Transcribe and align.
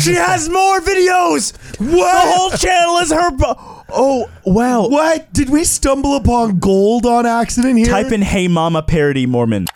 She 0.00 0.14
has 0.14 0.48
more 0.48 0.80
videos. 0.80 1.52
What? 1.78 1.88
The 2.24 2.32
whole 2.32 2.50
channel 2.50 2.96
is 2.98 3.10
her. 3.12 3.30
Bo- 3.30 3.84
oh 3.90 4.30
wow! 4.44 4.88
What? 4.88 5.32
Did 5.32 5.50
we 5.50 5.64
stumble 5.64 6.16
upon 6.16 6.58
gold 6.58 7.06
on 7.06 7.26
accident 7.26 7.76
here? 7.78 7.86
Type 7.86 8.12
in 8.12 8.22
"Hey 8.22 8.48
Mama" 8.48 8.82
parody 8.82 9.26
Mormon. 9.26 9.66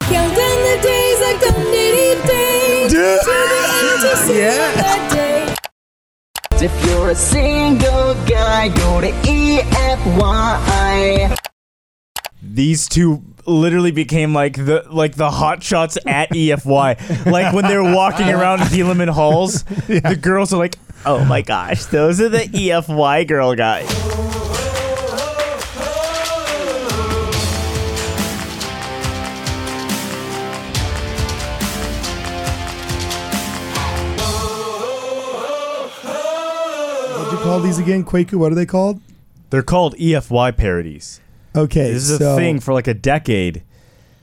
Count 0.00 0.34
down 0.36 0.58
the 0.62 0.78
days 0.82 1.20
like 1.20 1.40
the 1.40 1.52
nitty 1.60 2.26
days 2.26 2.92
Dude. 2.92 3.20
to 3.20 3.26
the 3.26 3.62
end 3.80 4.00
to 4.02 4.16
see 4.26 4.38
Yeah. 4.40 4.72
that 4.82 5.10
day. 5.12 6.64
If 6.64 6.86
you're 6.86 7.10
a 7.10 7.14
single 7.14 8.14
guy, 8.26 8.68
go 8.68 9.00
to 9.00 9.08
E 9.30 9.60
EFY. 9.60 11.36
These 12.42 12.88
two 12.88 13.22
literally 13.48 13.90
became 13.90 14.32
like 14.34 14.54
the 14.54 14.84
like 14.90 15.14
the 15.16 15.30
hot 15.30 15.62
shots 15.62 15.98
at 16.06 16.30
EFY. 16.30 17.26
like 17.26 17.52
when 17.52 17.64
they're 17.64 17.82
walking 17.82 18.28
around 18.28 18.60
Helaman 18.60 19.08
halls, 19.08 19.62
the 19.88 20.18
girls 20.20 20.52
are 20.52 20.58
like, 20.58 20.78
"Oh 21.04 21.24
my 21.24 21.42
gosh, 21.42 21.86
those 21.86 22.20
are 22.20 22.28
the 22.28 22.44
EFY 22.44 23.26
girl 23.26 23.54
guys." 23.54 23.88
What'd 37.16 37.32
you 37.32 37.38
call 37.44 37.60
these 37.60 37.78
again? 37.78 38.04
Kwaku, 38.04 38.34
what 38.34 38.52
are 38.52 38.54
they 38.54 38.66
called? 38.66 39.00
They're 39.50 39.62
called 39.62 39.94
EFY 39.96 40.56
parodies. 40.56 41.20
Okay. 41.58 41.92
This 41.92 42.10
is 42.10 42.18
so 42.18 42.34
a 42.34 42.36
thing 42.36 42.60
for 42.60 42.72
like 42.74 42.86
a 42.88 42.94
decade. 42.94 43.62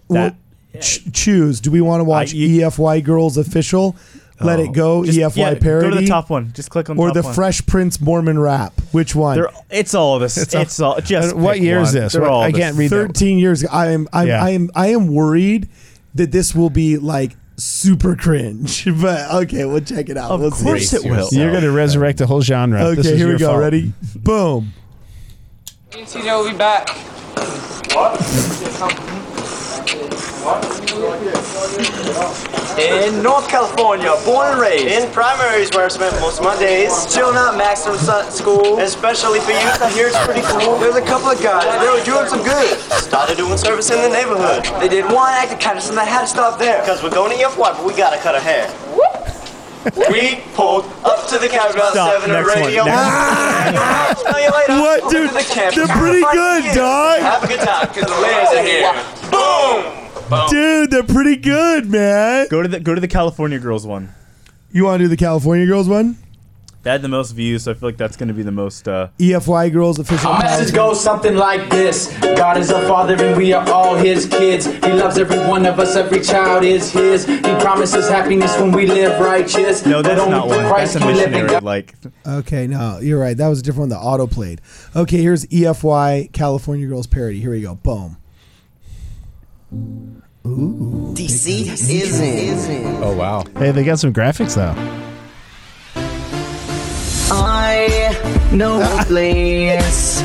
Well, 0.07 0.35
ch- 0.81 1.11
choose. 1.13 1.59
Do 1.59 1.71
we 1.71 1.81
want 1.81 1.99
to 2.01 2.03
watch 2.03 2.33
you- 2.33 2.61
EFY 2.67 3.03
Girls 3.03 3.37
official? 3.37 3.95
Let 4.41 4.59
it 4.59 4.73
go. 4.73 5.05
Just- 5.05 5.17
EFY 5.17 5.37
yeah, 5.37 5.59
parody. 5.59 5.89
Go 5.89 5.95
to 5.95 6.01
the 6.01 6.07
top 6.07 6.29
one. 6.29 6.51
Just 6.53 6.69
click 6.69 6.89
on 6.89 6.97
or 6.99 7.07
top 7.07 7.13
the 7.15 7.21
one. 7.23 7.33
Fresh 7.33 7.65
Prince 7.67 8.01
Mormon 8.01 8.37
rap. 8.37 8.73
Which 8.91 9.15
one? 9.15 9.37
They're, 9.37 9.49
it's 9.69 9.93
all 9.93 10.15
of 10.15 10.21
this. 10.21 10.37
It's, 10.37 10.79
all, 10.79 10.99
just. 10.99 11.33
Uh, 11.33 11.37
what 11.37 11.53
pick 11.53 11.63
year 11.63 11.79
is 11.79 11.93
this? 11.93 12.13
They're 12.13 12.25
all 12.27 12.41
I 12.43 12.51
can't 12.51 12.75
read 12.75 12.89
that. 12.91 12.95
13 13.07 13.39
years 13.39 13.63
ago. 13.63 13.71
I 13.71 13.91
am 13.91 14.09
I'm, 14.11 14.27
Yeah. 14.27 14.43
I 14.43 14.49
am 14.49 14.69
I 14.75 14.87
am 14.87 15.07
worried 15.07 15.69
that 16.15 16.31
this 16.31 16.53
will 16.53 16.69
be 16.69 16.97
like 16.97 17.35
super 17.57 18.15
cringe. 18.17 18.85
But 19.01 19.31
okay, 19.43 19.63
we'll 19.63 19.79
check 19.79 20.09
it 20.09 20.17
out. 20.17 20.31
Of 20.31 20.41
we'll 20.41 20.51
course 20.51 20.89
see. 20.89 20.97
it 20.97 21.09
will. 21.09 21.29
You're 21.31 21.51
going 21.51 21.63
to 21.63 21.71
resurrect 21.71 22.17
the 22.17 22.27
whole 22.27 22.41
genre. 22.41 22.79
This 22.93 22.99
Okay, 23.05 23.09
is 23.13 23.17
here 23.17 23.31
we 23.31 23.37
go. 23.39 23.47
fault. 23.47 23.59
Ready? 23.61 23.93
Boom. 24.17 24.73
TJ 26.03 26.25
will 26.25 26.51
be 26.51 26.57
back. 26.57 26.89
What? 27.95 28.19
In 32.77 33.23
North 33.23 33.47
California, 33.47 34.13
born 34.25 34.51
and 34.51 34.59
raised. 34.59 34.87
In 34.87 35.09
primaries 35.13 35.71
where 35.73 35.85
I 35.85 35.87
spent 35.87 36.13
most 36.19 36.39
of 36.39 36.43
my 36.43 36.59
days. 36.59 36.91
Still 36.93 37.33
not 37.33 37.57
Maximum 37.57 37.97
Sun- 37.97 38.29
School. 38.29 38.79
Especially 38.79 39.39
for 39.39 39.51
youth, 39.51 39.81
I 39.81 39.89
hear 39.91 40.07
it's 40.07 40.19
pretty 40.25 40.41
cool. 40.41 40.77
There's 40.79 40.97
a 40.97 41.01
couple 41.01 41.29
of 41.29 41.41
guys, 41.41 41.63
they 41.79 41.87
were 41.87 42.03
doing 42.03 42.27
some 42.27 42.43
good. 42.43 42.77
Started 42.99 43.37
doing 43.37 43.57
service 43.57 43.89
in 43.89 44.01
the 44.01 44.09
neighborhood. 44.09 44.65
They 44.81 44.89
did 44.89 45.05
one 45.05 45.31
act 45.31 45.53
of 45.53 45.59
kindness 45.59 45.89
and 45.89 45.97
I 45.97 46.03
had 46.03 46.21
to 46.21 46.27
stop 46.27 46.59
there. 46.59 46.81
Because 46.81 47.03
we're 47.03 47.09
going 47.09 47.31
to 47.31 47.41
EFY, 47.41 47.77
but 47.77 47.85
we 47.85 47.93
gotta 47.95 48.17
cut 48.17 48.35
our 48.35 48.41
hair. 48.41 48.67
We 50.09 50.41
pulled 50.53 50.85
up 51.03 51.27
to 51.29 51.37
the 51.37 51.47
cabin 51.47 51.75
about 51.77 51.91
Stop. 51.93 52.21
7 52.21 52.29
Next 52.31 52.55
one. 52.55 52.63
radio. 52.65 52.85
Next 52.85 54.23
Tell 54.23 54.41
you 54.41 54.51
later. 54.51 54.73
What, 54.81 55.01
Welcome 55.01 55.09
dude? 55.11 55.29
the 55.31 55.43
campus. 55.49 55.75
They're 55.75 55.97
pretty 55.97 56.21
good, 56.31 56.63
years. 56.63 56.75
dog. 56.75 57.19
Have 57.19 57.43
a 57.43 57.47
good 57.47 57.59
time, 57.59 57.87
because 57.87 58.05
the 58.05 58.21
ladies 58.21 58.49
are 58.53 58.63
here. 58.63 58.93
Boom! 59.31 60.49
Dude, 60.49 60.91
they're 60.91 61.03
pretty 61.03 61.35
good, 61.35 61.85
man. 61.87 62.47
Go 62.49 62.61
to 62.63 62.67
the 62.67 62.79
go 62.79 62.95
to 62.95 63.01
the 63.01 63.07
California 63.07 63.59
girls 63.59 63.85
one. 63.85 64.09
You 64.71 64.83
want 64.85 64.99
to 64.99 65.05
do 65.05 65.07
the 65.07 65.15
California 65.17 65.65
Girls 65.67 65.87
one? 65.87 66.17
That 66.85 66.91
had 66.91 67.01
the 67.01 67.07
most 67.07 67.31
views, 67.31 67.63
so 67.63 67.71
I 67.71 67.73
feel 67.73 67.89
like 67.89 67.97
that's 67.97 68.15
going 68.15 68.27
to 68.27 68.33
be 68.35 68.43
the 68.43 68.51
most. 68.51 68.87
Uh, 68.87 69.07
EFY 69.17 69.73
Girls 69.73 69.97
official. 69.97 70.29
Our 70.29 70.43
message 70.43 70.71
goes 70.71 71.01
something 71.03 71.35
like 71.35 71.67
this 71.71 72.15
God 72.21 72.57
is 72.57 72.71
our 72.71 72.87
father 72.87 73.15
and 73.19 73.35
we 73.35 73.53
are 73.53 73.67
all 73.71 73.95
his 73.95 74.27
kids. 74.27 74.67
He 74.67 74.91
loves 74.91 75.17
every 75.17 75.39
one 75.39 75.65
of 75.65 75.79
us, 75.79 75.95
every 75.95 76.21
child 76.21 76.63
is 76.63 76.91
his. 76.91 77.25
He 77.25 77.39
promises 77.41 78.07
happiness 78.07 78.55
when 78.59 78.71
we 78.71 78.85
live 78.85 79.19
righteous. 79.19 79.83
no, 79.83 80.03
that's 80.03 80.21
but 80.21 80.29
not 80.29 80.47
through 80.47 80.57
one. 80.57 80.67
Christ 80.67 80.93
That's 80.93 81.05
a 81.05 81.07
we 81.07 81.13
live 81.15 81.33
in 81.33 81.41
missionary. 81.41 81.61
Like 81.61 81.95
Okay, 82.23 82.67
no, 82.67 82.99
you're 82.99 83.19
right. 83.19 83.35
That 83.35 83.47
was 83.47 83.61
a 83.61 83.63
different 83.63 83.89
one. 83.89 83.89
The 83.89 83.97
auto 83.97 84.27
played. 84.27 84.61
Okay, 84.95 85.23
here's 85.23 85.43
EFY 85.47 86.33
California 86.33 86.85
Girls 86.85 87.07
parody. 87.07 87.39
Here 87.39 87.49
we 87.49 87.63
go. 87.63 87.73
Boom. 87.73 88.17
Ooh, 89.73 91.15
DC 91.15 91.65
is 91.65 92.69
in. 92.69 93.03
Oh 93.03 93.15
wow. 93.15 93.43
Hey, 93.57 93.71
they 93.71 93.83
got 93.83 93.97
some 93.97 94.13
graphics 94.13 94.53
though. 94.53 95.04
I 97.31 98.49
know 98.51 98.81
a 98.81 99.03
place 99.07 100.21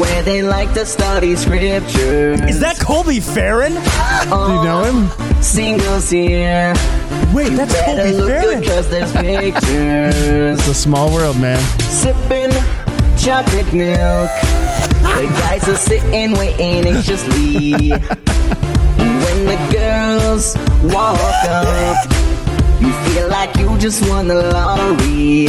where 0.00 0.22
they 0.22 0.42
like 0.42 0.72
to 0.74 0.86
study 0.86 1.34
scripture. 1.36 2.32
is 2.48 2.60
that 2.60 2.78
Colby 2.78 3.20
Farron? 3.20 3.72
Do 3.72 3.78
you 3.78 4.64
know 4.64 4.84
him? 4.84 5.42
Singles 5.42 6.10
here. 6.10 6.74
Wait, 7.34 7.48
that's 7.50 7.72
Better 7.72 8.02
Colby 8.02 8.12
look 8.16 8.28
good 8.28 8.42
Farron. 8.42 8.64
cause 8.64 8.90
there's 8.90 9.12
pictures. 9.26 10.58
It's 10.58 10.68
a 10.68 10.74
small 10.74 11.12
world, 11.12 11.40
man. 11.40 11.58
Sipping 11.80 12.50
chocolate 13.18 13.72
milk. 13.72 14.30
The 15.02 15.26
guys 15.40 15.68
are 15.68 15.76
sitting 15.76 16.32
waiting 16.32 16.86
anxiously. 16.86 17.90
when 17.90 19.38
the 19.46 19.58
girls 19.72 20.56
walk 20.92 21.18
up, 21.48 21.96
you 22.80 22.92
feel 23.12 23.28
like 23.28 23.54
you 23.56 23.76
just 23.78 24.08
won 24.08 24.28
the 24.28 24.34
lottery. 24.52 25.48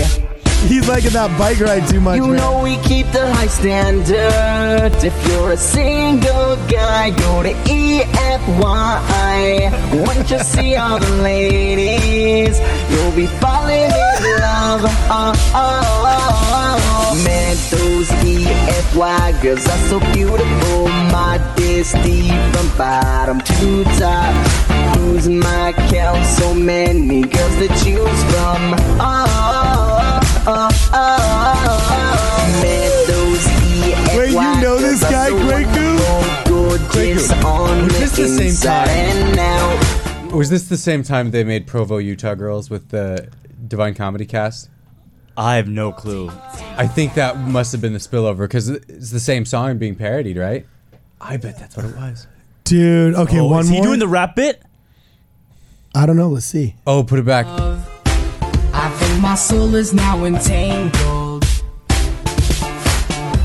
He's 0.68 0.88
liking 0.88 1.12
that 1.12 1.38
bike 1.38 1.59
ride 1.59 1.85
too 1.88 2.00
much, 2.00 2.16
You 2.18 2.28
man. 2.28 2.38
know 2.38 2.62
we 2.63 2.78
keep 2.78 3.06
the 3.12 3.31
high 3.34 3.47
standard. 3.47 4.94
If 5.03 5.13
you're 5.28 5.51
a 5.51 5.57
single 5.57 6.56
guy, 6.68 7.09
go 7.12 7.44
to 7.44 7.53
EFY. 7.69 9.69
Once 10.07 10.31
you 10.31 10.40
see 10.40 10.75
all 10.75 10.97
the 11.00 11.09
ladies, 11.22 12.59
you'll 12.90 13.12
be 13.12 13.28
falling 13.28 13.84
in 13.84 14.24
love. 14.40 14.81
Oh, 15.12 15.34
oh, 15.53 15.91
oh. 16.56 17.24
Man, 17.25 17.56
those 17.69 18.09
EFY 18.24 19.31
girls 19.44 19.68
are 19.68 19.78
so 19.90 20.00
beautiful. 20.13 20.88
Modesty 21.12 22.30
from 22.51 22.69
bottom 22.78 23.41
to 23.41 23.84
top. 24.00 24.34
Who's 24.97 25.28
my 25.30 25.74
count? 25.91 26.25
So 26.25 26.53
many 26.53 27.22
girls 27.22 27.56
to 27.57 27.68
choose 27.84 28.24
from. 28.31 28.75
Oh, 29.00 29.62
this 38.23 38.38
the 38.38 38.44
the 38.44 38.51
same 38.51 39.35
time? 39.35 40.29
Was 40.38 40.50
this 40.50 40.69
the 40.69 40.78
same 40.78 41.03
time 41.03 41.31
they 41.31 41.44
made 41.44 41.67
Provo, 41.67 41.97
Utah 41.97 42.35
Girls 42.35 42.69
with 42.69 42.89
the 42.89 43.29
Divine 43.67 43.94
Comedy 43.94 44.25
cast? 44.25 44.69
I 45.35 45.56
have 45.56 45.67
no 45.67 45.91
clue. 45.91 46.31
I 46.78 46.88
think 46.88 47.16
that 47.16 47.38
must 47.38 47.72
have 47.72 47.81
been 47.81 47.94
the 47.94 48.00
spillover 48.00 48.39
because 48.39 48.69
it's 48.69 49.12
the 49.12 49.19
same 49.19 49.45
song 49.45 49.78
being 49.78 49.95
parodied, 49.95 50.38
right? 50.38 50.66
I 51.19 51.38
bet 51.38 51.59
that's 51.59 51.75
what 51.75 51.85
it 51.85 51.95
was. 51.95 52.28
Dude, 52.63 53.16
okay, 53.16 53.39
Oh, 53.39 53.45
one 53.45 53.62
is 53.62 53.69
he 53.69 53.75
more. 53.75 53.85
doing 53.85 54.00
the 54.00 54.07
rap 54.07 54.35
bit? 54.35 54.62
I 55.95 56.06
don't 56.06 56.17
know. 56.17 56.29
Let's 56.29 56.45
see. 56.45 56.75
Oh, 56.88 57.03
put 57.03 57.19
it 57.19 57.25
back. 57.25 57.45
I 57.47 58.89
think 58.89 59.22
my 59.22 59.35
soul 59.35 59.75
is 59.75 59.94
now 59.94 60.23
entangled. 60.23 61.02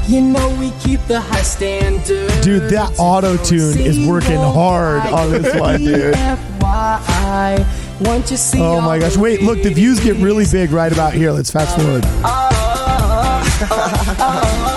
You 0.08 0.22
know 0.22 0.56
we 0.58 0.70
keep 0.80 1.00
the 1.06 1.20
high 1.20 1.42
standard. 1.42 2.30
Dude, 2.42 2.70
that 2.70 2.94
auto 2.98 3.36
tune 3.36 3.78
is 3.78 4.08
working 4.08 4.38
hard 4.38 5.02
on 5.12 5.30
this 5.30 5.54
one, 5.60 5.84
dude. 5.84 6.14
FYI, 6.14 8.00
once 8.00 8.30
you 8.30 8.38
see 8.38 8.58
Oh 8.58 8.80
my 8.80 8.98
gosh. 8.98 9.18
Wait, 9.18 9.42
look, 9.42 9.62
the 9.62 9.68
views 9.68 10.00
get 10.00 10.16
really 10.16 10.46
big 10.50 10.70
right 10.70 10.90
about 10.90 11.12
here. 11.12 11.30
Let's 11.30 11.50
fast 11.50 11.76
forward. 11.76 12.04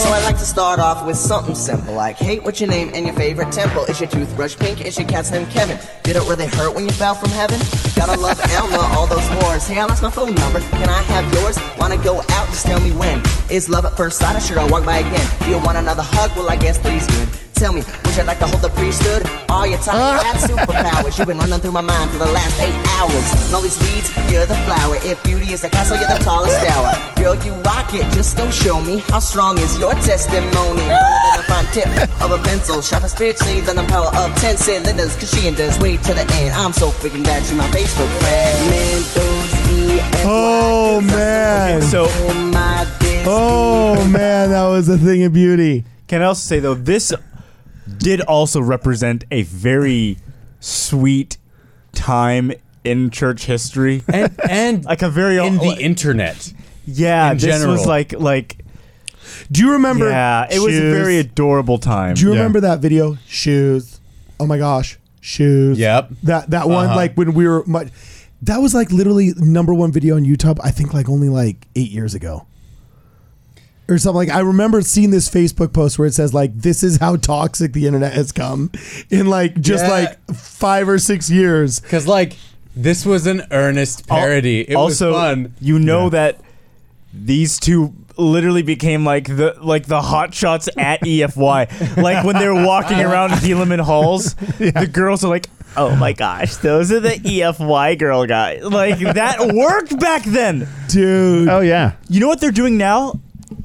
So 0.00 0.08
I 0.08 0.22
like 0.24 0.38
to 0.38 0.46
start 0.46 0.80
off 0.80 1.06
with 1.06 1.18
something 1.18 1.54
simple 1.54 1.92
like, 1.92 2.16
hey, 2.16 2.38
what's 2.38 2.58
your 2.58 2.70
name 2.70 2.90
and 2.94 3.04
your 3.04 3.14
favorite 3.14 3.52
temple? 3.52 3.84
Is 3.84 4.00
your 4.00 4.08
toothbrush 4.08 4.56
pink? 4.56 4.80
Is 4.86 4.98
your 4.98 5.06
cat's 5.06 5.30
name 5.30 5.46
Kevin? 5.48 5.78
Did 6.04 6.16
it 6.16 6.22
really 6.22 6.46
hurt 6.46 6.74
when 6.74 6.86
you 6.86 6.90
fell 6.90 7.14
from 7.14 7.28
heaven? 7.28 7.60
Gotta 7.94 8.18
love 8.18 8.40
Alma, 8.56 8.78
all 8.96 9.06
those 9.06 9.28
wars. 9.42 9.66
Hey, 9.66 9.78
I 9.78 9.84
lost 9.84 10.02
my 10.02 10.10
phone 10.10 10.34
number. 10.34 10.60
Can 10.60 10.88
I 10.88 11.02
have 11.02 11.30
yours? 11.34 11.58
Wanna 11.78 12.02
go 12.02 12.20
out? 12.30 12.46
Just 12.48 12.64
tell 12.64 12.80
me 12.80 12.92
when. 12.92 13.22
Is 13.50 13.68
love 13.68 13.84
at 13.84 13.94
first 13.94 14.18
sight? 14.18 14.34
Or 14.36 14.40
should 14.40 14.56
I 14.56 14.66
walk 14.70 14.86
by 14.86 15.00
again? 15.00 15.30
Do 15.40 15.50
you 15.50 15.58
want 15.58 15.76
another 15.76 16.02
hug? 16.02 16.30
Well, 16.34 16.48
I 16.48 16.56
guess 16.56 16.78
three's 16.78 17.06
good. 17.06 17.28
Tell 17.60 17.74
me, 17.74 17.84
would 17.84 18.16
you 18.16 18.24
like 18.24 18.38
to 18.38 18.46
hold 18.46 18.62
the 18.62 18.70
priesthood? 18.70 19.20
Are 19.50 19.60
uh. 19.60 19.64
you 19.68 19.76
talking 19.76 20.00
about 20.00 20.40
superpowers? 20.40 21.18
You've 21.18 21.28
been 21.28 21.36
running 21.36 21.60
through 21.60 21.76
my 21.76 21.82
mind 21.82 22.10
for 22.10 22.16
the 22.16 22.32
last 22.32 22.58
eight 22.58 22.72
hours. 22.96 23.44
And 23.44 23.54
all 23.54 23.60
these 23.60 23.76
weeds, 23.84 24.08
you're 24.32 24.46
the 24.46 24.56
flower. 24.64 24.96
If 25.04 25.22
beauty 25.22 25.52
is 25.52 25.60
the 25.60 25.68
castle, 25.68 25.98
you're 26.00 26.08
the 26.08 26.24
tallest 26.24 26.56
tower. 26.64 26.96
Girl, 27.20 27.36
you 27.44 27.52
rock 27.60 27.92
it, 27.92 28.08
just 28.16 28.38
don't 28.38 28.50
show 28.50 28.80
me 28.80 29.04
how 29.12 29.18
strong 29.18 29.58
is 29.58 29.78
your 29.78 29.92
testimony. 30.00 30.88
Rather 30.88 31.20
than 31.20 31.36
a 31.36 31.42
fine 31.52 31.68
tip 31.76 31.88
of 32.24 32.32
a 32.32 32.38
pencil, 32.48 32.80
sharp 32.80 33.04
as 33.04 33.12
spirit 33.12 33.36
seeds 33.36 33.68
and 33.68 33.76
the 33.76 33.84
power 33.92 34.08
of 34.16 34.34
ten 34.36 34.56
cylinders. 34.56 35.14
Cause 35.16 35.30
she 35.30 35.46
and 35.46 35.54
does 35.54 35.78
wait 35.80 36.02
to 36.04 36.14
the 36.14 36.24
end. 36.40 36.54
I'm 36.54 36.72
so 36.72 36.88
freaking 36.88 37.24
glad 37.24 37.44
you're 37.44 37.58
my 37.58 37.68
Facebook 37.76 38.08
friend. 38.24 39.04
Oh, 40.24 41.02
man, 41.04 41.80
those 41.80 41.90
So 41.90 42.06
Oh 43.26 44.08
man, 44.08 44.48
that 44.48 44.66
was 44.66 44.88
a 44.88 44.96
thing 44.96 45.24
of 45.24 45.34
beauty. 45.34 45.84
Can 46.08 46.22
I 46.22 46.24
also 46.24 46.40
say 46.40 46.58
though, 46.58 46.72
this 46.72 47.12
did 47.98 48.20
also 48.20 48.60
represent 48.60 49.24
a 49.30 49.42
very 49.42 50.18
sweet 50.60 51.36
time 51.92 52.52
in 52.84 53.10
church 53.10 53.44
history, 53.44 54.02
and 54.12 54.34
and 54.48 54.84
like 54.92 55.02
a 55.02 55.08
very 55.10 55.36
in 55.38 55.58
the 55.58 55.76
internet. 55.80 56.52
Yeah, 56.86 57.30
in 57.32 57.36
this 57.38 57.44
general. 57.44 57.72
was 57.72 57.86
like 57.86 58.12
like. 58.12 58.64
Do 59.52 59.60
you 59.62 59.72
remember? 59.72 60.08
Yeah, 60.08 60.46
it 60.50 60.58
was 60.60 60.76
a 60.76 60.90
very 60.92 61.18
adorable 61.18 61.78
time. 61.78 62.14
Do 62.14 62.22
you 62.22 62.30
remember 62.30 62.60
that 62.60 62.80
video? 62.80 63.16
Shoes. 63.26 64.00
Oh 64.38 64.46
my 64.46 64.58
gosh, 64.58 64.98
shoes. 65.20 65.78
Yep. 65.78 66.10
That 66.24 66.50
that 66.50 66.68
one 66.68 66.86
Uh-huh. 66.86 66.96
like 66.96 67.14
when 67.16 67.34
we 67.34 67.46
were 67.46 67.64
much. 67.66 67.88
That 68.42 68.58
was 68.58 68.74
like 68.74 68.90
literally 68.90 69.34
number 69.36 69.74
one 69.74 69.92
video 69.92 70.16
on 70.16 70.24
YouTube. 70.24 70.58
I 70.64 70.70
think 70.70 70.94
like 70.94 71.08
only 71.10 71.28
like 71.28 71.66
eight 71.76 71.90
years 71.90 72.14
ago. 72.14 72.46
Or 73.90 73.98
something 73.98 74.16
like 74.16 74.30
I 74.30 74.40
remember 74.40 74.80
seeing 74.82 75.10
this 75.10 75.28
Facebook 75.28 75.72
post 75.72 75.98
where 75.98 76.06
it 76.06 76.14
says 76.14 76.32
like 76.32 76.54
this 76.56 76.82
is 76.84 76.98
how 76.98 77.16
toxic 77.16 77.72
the 77.72 77.86
internet 77.86 78.12
has 78.12 78.30
come 78.32 78.70
in 79.10 79.26
like 79.26 79.60
just 79.60 79.84
Yeah. 79.84 79.90
like 79.90 80.30
five 80.36 80.88
or 80.88 80.98
six 80.98 81.28
years. 81.28 81.80
Because 81.80 82.06
like 82.06 82.36
this 82.76 83.04
was 83.04 83.26
an 83.26 83.42
earnest 83.50 84.06
parody. 84.06 84.60
It 84.60 84.74
also, 84.76 85.08
was 85.10 85.16
fun. 85.20 85.54
you 85.60 85.78
know 85.80 86.08
that 86.10 86.40
these 87.12 87.58
two 87.58 87.92
literally 88.16 88.62
became 88.62 89.04
like 89.04 89.26
the 89.26 89.56
like 89.60 89.86
the 89.86 90.00
hot 90.00 90.32
shots 90.34 90.68
at 90.76 91.00
EFY. 91.04 91.96
like 92.00 92.24
when 92.24 92.36
they're 92.36 92.54
walking 92.54 93.00
around 93.00 93.30
Helaman 93.30 93.80
halls, 93.80 94.34
the 94.58 94.88
girls 94.90 95.24
are 95.24 95.28
like, 95.28 95.48
"Oh 95.76 95.96
my 95.96 96.12
gosh, 96.12 96.56
those 96.56 96.92
are 96.92 97.00
the 97.00 97.18
EFY 97.18 97.98
girl 97.98 98.24
guys." 98.26 98.62
Like 98.62 98.98
that 99.00 99.52
worked 99.52 99.98
back 99.98 100.22
then, 100.24 100.68
dude. 100.88 101.48
Oh 101.48 101.60
yeah. 101.60 101.94
You 102.08 102.20
know 102.20 102.28
what 102.28 102.40
they're 102.40 102.52
doing 102.52 102.78
now? 102.78 103.18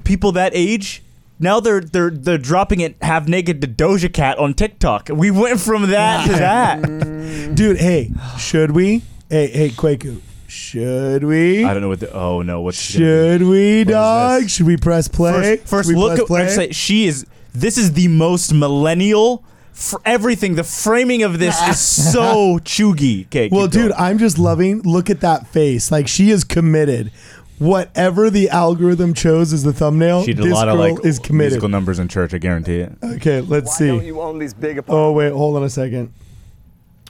People 0.05 0.31
that 0.33 0.53
age. 0.55 1.01
Now 1.37 1.59
they're 1.59 1.81
they're 1.81 2.11
they're 2.11 2.37
dropping 2.37 2.79
it 2.79 2.95
half 3.01 3.27
naked 3.27 3.59
to 3.61 3.67
Doja 3.67 4.11
Cat 4.13 4.37
on 4.37 4.53
TikTok. 4.53 5.09
We 5.11 5.31
went 5.31 5.59
from 5.59 5.89
that 5.89 6.25
to 6.27 6.31
that. 6.33 7.51
Dude, 7.55 7.77
hey, 7.77 8.11
should 8.39 8.71
we? 8.71 9.01
Hey, 9.29 9.47
hey, 9.47 9.69
Kwaku, 9.69 10.21
should 10.47 11.25
we? 11.25 11.65
I 11.65 11.73
don't 11.73 11.81
know 11.81 11.89
what 11.89 11.99
the 11.99 12.13
oh 12.13 12.41
no 12.41 12.61
what 12.61 12.73
Should 12.75 13.41
we, 13.41 13.83
dog? 13.83 14.49
Should 14.49 14.65
we 14.65 14.77
press 14.77 15.09
play? 15.09 15.57
First, 15.57 15.67
first 15.69 15.89
we 15.89 15.95
look 15.95 16.11
press 16.11 16.21
at 16.21 16.27
play? 16.27 16.47
Say 16.47 16.71
she 16.71 17.07
is. 17.07 17.25
This 17.53 17.77
is 17.77 17.93
the 17.93 18.07
most 18.07 18.53
millennial. 18.53 19.43
For 19.73 19.99
everything, 20.05 20.55
the 20.55 20.63
framing 20.63 21.23
of 21.23 21.37
this 21.37 21.61
is 21.67 21.79
so 22.13 22.59
chuggy. 22.59 23.25
Okay, 23.25 23.49
Well, 23.51 23.67
dude, 23.67 23.89
going. 23.91 24.01
I'm 24.01 24.17
just 24.17 24.37
loving. 24.37 24.81
Look 24.83 25.09
at 25.09 25.19
that 25.19 25.47
face. 25.47 25.91
Like 25.91 26.07
she 26.07 26.29
is 26.31 26.45
committed. 26.45 27.11
Whatever 27.57 28.29
the 28.29 28.49
algorithm 28.49 29.13
chose 29.13 29.53
as 29.53 29.63
the 29.63 29.71
thumbnail, 29.71 30.23
she 30.23 30.33
did 30.33 30.43
this 30.45 30.51
a 30.51 30.55
lot 30.55 30.67
of 30.67 30.77
girl 30.77 30.95
like 30.95 31.05
is 31.05 31.19
committed. 31.19 31.51
musical 31.53 31.69
numbers 31.69 31.99
in 31.99 32.07
church. 32.09 32.33
I 32.33 32.37
guarantee 32.37 32.79
it. 32.79 32.91
Okay, 33.01 33.39
let's 33.41 33.67
Why 33.71 33.75
see. 33.77 33.87
don't 33.87 34.05
you 34.05 34.19
own 34.21 34.39
these 34.39 34.53
big 34.53 34.77
apartments? 34.77 34.93
Oh 35.07 35.11
wait, 35.13 35.31
hold 35.31 35.55
on 35.55 35.63
a 35.63 35.69
second. 35.69 36.11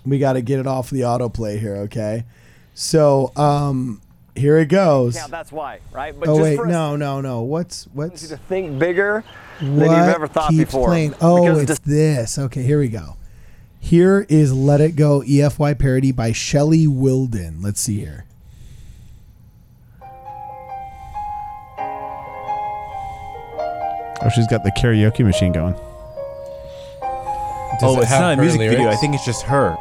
We 0.05 0.19
got 0.19 0.33
to 0.33 0.41
get 0.41 0.59
it 0.59 0.67
off 0.67 0.91
the 0.91 1.01
autoplay 1.01 1.59
here, 1.59 1.77
okay? 1.77 2.25
So, 2.75 3.31
um, 3.35 4.01
here 4.35 4.57
it 4.59 4.67
goes. 4.67 5.15
Yeah, 5.15 5.25
that's 5.27 5.51
why, 5.51 5.79
right? 5.91 6.13
But 6.19 6.29
oh 6.29 6.33
just 6.35 6.43
wait, 6.43 6.55
for 6.57 6.67
no, 6.67 6.95
no, 6.95 7.21
no. 7.21 7.41
What's 7.41 7.87
want 7.87 8.11
what's 8.11 8.21
you 8.21 8.29
to 8.29 8.37
think 8.37 8.77
bigger 8.77 9.23
than 9.59 9.75
you've 9.79 9.89
ever 9.91 10.27
thought 10.27 10.51
keeps 10.51 10.65
before. 10.71 10.89
playing? 10.89 11.15
Oh, 11.21 11.41
Because 11.41 11.61
it's 11.63 11.79
dis- 11.79 11.79
this. 11.79 12.37
Okay, 12.37 12.61
here 12.61 12.77
we 12.77 12.89
go. 12.89 13.15
Here 13.79 14.27
is 14.29 14.53
"Let 14.53 14.79
It 14.81 14.95
Go" 14.95 15.21
EFY 15.21 15.73
parody 15.79 16.11
by 16.11 16.31
Shelly 16.33 16.85
Wilden. 16.85 17.61
Let's 17.63 17.79
see 17.79 17.99
here. 17.99 18.25
Oh, 24.25 24.29
she's 24.29 24.47
got 24.47 24.63
the 24.63 24.71
karaoke 24.71 25.23
machine 25.23 25.51
going. 25.51 25.75
oh, 27.83 27.99
it's 28.01 28.09
not 28.09 28.39
a 28.39 28.41
music 28.41 28.59
video. 28.59 28.89
I 28.89 28.95
think 28.95 29.13
it's 29.13 29.23
just 29.25 29.43
her. 29.43 29.77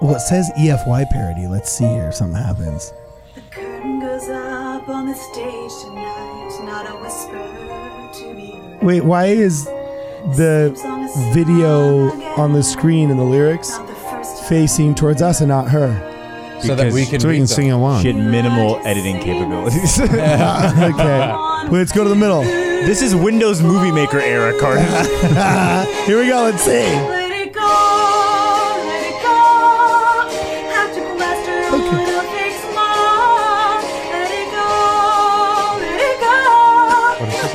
Well, 0.00 0.14
it 0.14 0.20
says 0.20 0.52
EFY 0.56 1.10
parody. 1.10 1.48
Let's 1.48 1.72
see 1.72 1.84
here. 1.84 2.08
if 2.08 2.14
Something 2.14 2.40
happens. 2.40 2.92
The 3.34 3.40
Curtain 3.50 3.98
goes 3.98 4.28
up 4.28 4.88
on 4.88 5.06
the 5.06 5.14
stage 5.14 5.72
tonight, 5.82 6.58
not 6.62 6.88
a 6.88 6.94
whisper 7.02 8.18
to 8.20 8.34
be 8.36 8.52
heard. 8.52 8.82
Wait, 8.82 9.02
why 9.04 9.26
is 9.26 9.64
the 10.36 10.72
video 11.32 12.10
on 12.36 12.52
the 12.52 12.62
screen 12.62 13.10
and 13.10 13.18
the 13.18 13.24
lyrics 13.24 13.76
facing 14.48 14.94
towards 14.94 15.20
us 15.20 15.40
and 15.40 15.48
not 15.48 15.68
her? 15.70 16.12
So 16.62 16.76
that 16.76 16.92
we 16.92 17.06
can 17.06 17.18
so 17.18 17.26
we 17.28 17.32
read 17.32 17.38
can 17.38 17.40
them. 17.40 17.46
sing 17.48 17.72
along. 17.72 18.02
She 18.02 18.12
had 18.12 18.16
minimal 18.16 18.80
editing 18.86 19.18
capabilities. 19.20 20.00
okay, 20.00 20.16
well, 20.96 21.66
let's 21.72 21.90
go 21.90 22.04
to 22.04 22.08
the 22.08 22.14
middle. 22.14 22.63
This 22.86 23.02
is 23.02 23.14
Windows 23.14 23.62
Movie 23.62 23.90
Maker 23.90 24.20
era, 24.20 24.58
Carter. 24.58 24.82
Here 26.04 26.18
we 26.18 26.28
go. 26.28 26.44
Let's 26.44 26.62
see. 26.62 26.70
Let 26.72 27.30
it 27.30 27.52
go, 27.52 27.60
let 28.84 29.02
it 29.08 29.22
go. 29.22 29.38
Have 30.74 30.94
to 30.94 31.00
go 31.00 31.16
faster 31.18 31.52
on 31.72 31.80
a 31.80 32.22
fake 32.32 32.58
smile. 32.60 33.80
Let 34.12 34.30
it 34.30 34.48
go, 34.52 34.68
let 35.80 36.00
it 36.00 36.18
go. 36.20 36.38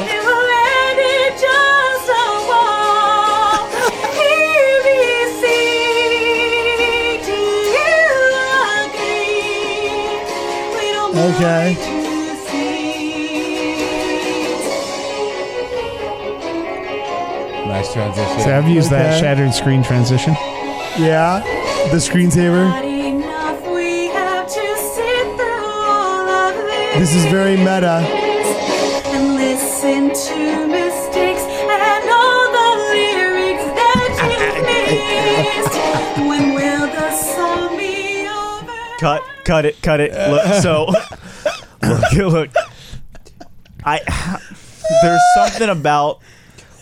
It 0.10 0.22
will 0.26 0.50
end 0.66 1.00
in 1.00 1.32
just 1.38 2.10
a 2.10 2.26
wall. 2.50 3.70
PVC, 4.18 5.44
do 7.26 7.38
you 7.78 8.02
agree? 8.84 10.18
We 10.76 10.86
don't 10.92 11.14
Okay. 11.36 11.99
Nice 17.80 17.94
transition. 17.94 18.40
So 18.42 18.58
I've 18.58 18.68
used 18.68 18.90
that 18.90 19.06
Okay. 19.14 19.20
shattered 19.22 19.54
screen 19.54 19.82
transition. 19.84 20.34
Yeah, 20.98 21.40
the 21.92 21.98
screensaver. 21.98 22.68
Not 22.68 22.84
enough, 22.84 23.66
we 23.72 24.08
have 24.10 24.46
to 24.48 24.78
sit 24.96 25.38
through 25.38 25.66
all 25.66 26.28
of 26.28 26.56
this. 26.56 27.00
This 27.00 27.16
is 27.16 27.26
very 27.32 27.56
meta. 27.56 28.04
and 29.16 29.36
listen 29.36 30.10
to 30.10 30.68
mistakes 30.68 31.42
and 31.42 32.10
all 32.12 32.52
the 32.52 32.70
lyrics 32.92 33.64
that 33.80 34.12
you 34.28 34.44
missed. 34.68 36.28
when 36.28 36.54
will 36.54 36.88
the 36.92 37.12
song 37.14 37.78
be 37.78 38.28
over? 38.28 38.74
cut, 39.00 39.22
cut 39.46 39.66
it, 39.66 39.82
cut 39.82 40.02
it. 40.02 40.12
Look, 40.30 40.44
so, 40.62 40.88
look, 41.82 42.34
look. 42.34 42.50
I 43.86 44.02
there's 45.02 45.22
something 45.36 45.70
about 45.70 46.20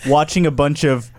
watching 0.06 0.46
a 0.46 0.52
bunch 0.52 0.84
of 0.84 1.12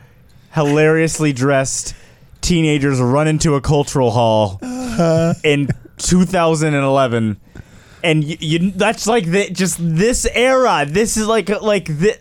hilariously 0.55 1.33
dressed 1.33 1.95
teenagers 2.41 3.01
run 3.01 3.29
into 3.29 3.55
a 3.55 3.61
cultural 3.61 4.11
hall 4.11 4.59
uh-huh. 4.63 5.35
in 5.43 5.69
2011 5.99 7.41
and 8.05 8.25
you, 8.25 8.37
you 8.41 8.71
that's 8.71 9.07
like 9.07 9.27
the, 9.27 9.51
just 9.51 9.77
this 9.81 10.27
era 10.33 10.87
this 10.89 11.17
is 11.17 11.27
like 11.27 11.49
like 11.61 11.87
the 11.87 12.17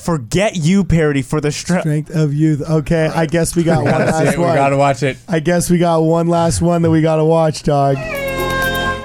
forget 0.00 0.56
you 0.56 0.82
parody 0.82 1.22
for 1.22 1.40
the 1.40 1.52
strength 1.52 1.82
Strength 1.82 2.10
of 2.10 2.32
youth. 2.32 2.62
Okay, 2.68 3.06
I 3.06 3.26
guess 3.26 3.54
we 3.54 3.62
got 3.62 3.84
one 3.84 3.92
last 3.92 4.34
it. 4.34 4.38
We 4.38 4.44
one. 4.44 4.54
gotta 4.54 4.76
watch 4.76 5.02
it. 5.02 5.18
I 5.28 5.40
guess 5.40 5.70
we 5.70 5.78
got 5.78 6.00
one 6.00 6.26
last 6.26 6.62
one 6.62 6.82
that 6.82 6.90
we 6.90 7.02
gotta 7.02 7.24
watch, 7.24 7.62
dog. 7.62 7.96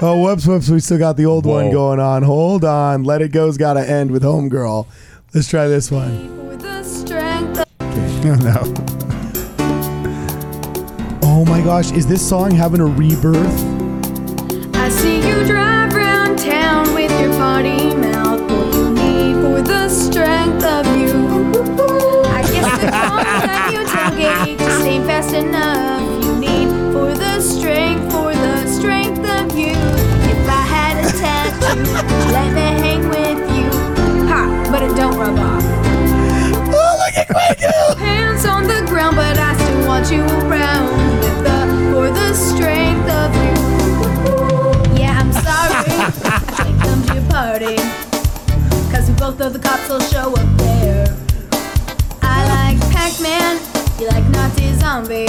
Oh, 0.01 0.21
whoops, 0.21 0.45
whoops. 0.45 0.69
We 0.69 0.79
still 0.79 0.97
got 0.97 1.17
the 1.17 1.25
old 1.25 1.45
one 1.45 1.71
going 1.71 1.99
on. 1.99 2.23
Hold 2.23 2.65
on. 2.65 3.03
Let 3.03 3.21
It 3.21 3.31
Go's 3.31 3.57
gotta 3.57 3.87
end 3.87 4.11
with 4.11 4.23
Homegirl. 4.23 4.87
Let's 5.33 5.47
try 5.47 5.67
this 5.67 5.91
one. 5.91 6.44
Strength 8.25 8.41
Oh 11.21 11.45
my 11.47 11.61
gosh, 11.61 11.91
is 11.91 12.07
this 12.07 12.27
song 12.27 12.49
having 12.49 12.79
a 12.79 12.85
rebirth? 12.85 13.35
I 14.75 14.89
see 14.89 15.17
you 15.17 15.45
drive 15.45 15.93
town 16.35 16.91
with 16.95 17.11
your 17.21 17.31
mouth. 17.93 18.41
You 18.73 18.89
need 18.95 19.35
for 19.35 19.61
the 19.61 19.89
strength 19.89 20.63
of 20.65 20.87
you. 20.97 21.13
I 22.25 22.41
guess 22.41 22.79
the 22.79 22.87
that 22.91 23.69
you 23.71 23.81
tailgate 23.85 24.57
just 24.57 24.85
ain't 24.85 25.05
fast 25.05 25.35
enough. 25.35 25.94
Oh, 37.33 37.95
Hands 37.97 38.45
on 38.45 38.63
the 38.63 38.85
ground, 38.87 39.15
but 39.15 39.37
I 39.37 39.55
still 39.55 39.87
want 39.87 40.11
you 40.11 40.21
around. 40.45 40.93
The, 41.43 41.91
for 41.91 42.09
the 42.09 42.33
strength 42.33 43.09
of 43.09 43.33
you. 43.35 44.99
Yeah, 44.99 45.19
I'm 45.19 45.31
sorry. 45.33 45.73
I 46.25 46.39
can't 46.55 46.79
come 46.81 47.03
to 47.05 47.13
your 47.15 47.29
party. 47.29 47.77
Cause 48.91 49.09
we 49.09 49.15
both 49.15 49.39
know 49.39 49.49
the 49.49 49.59
cops 49.59 49.89
will 49.89 49.99
show 50.01 50.33
up 50.33 50.57
there. 50.57 51.17
I 52.21 52.45
like 52.53 52.79
Pac 52.91 53.19
Man, 53.21 53.59
you 53.99 54.07
like 54.09 54.25
Nazi 54.29 54.73
Zombie. 54.75 55.27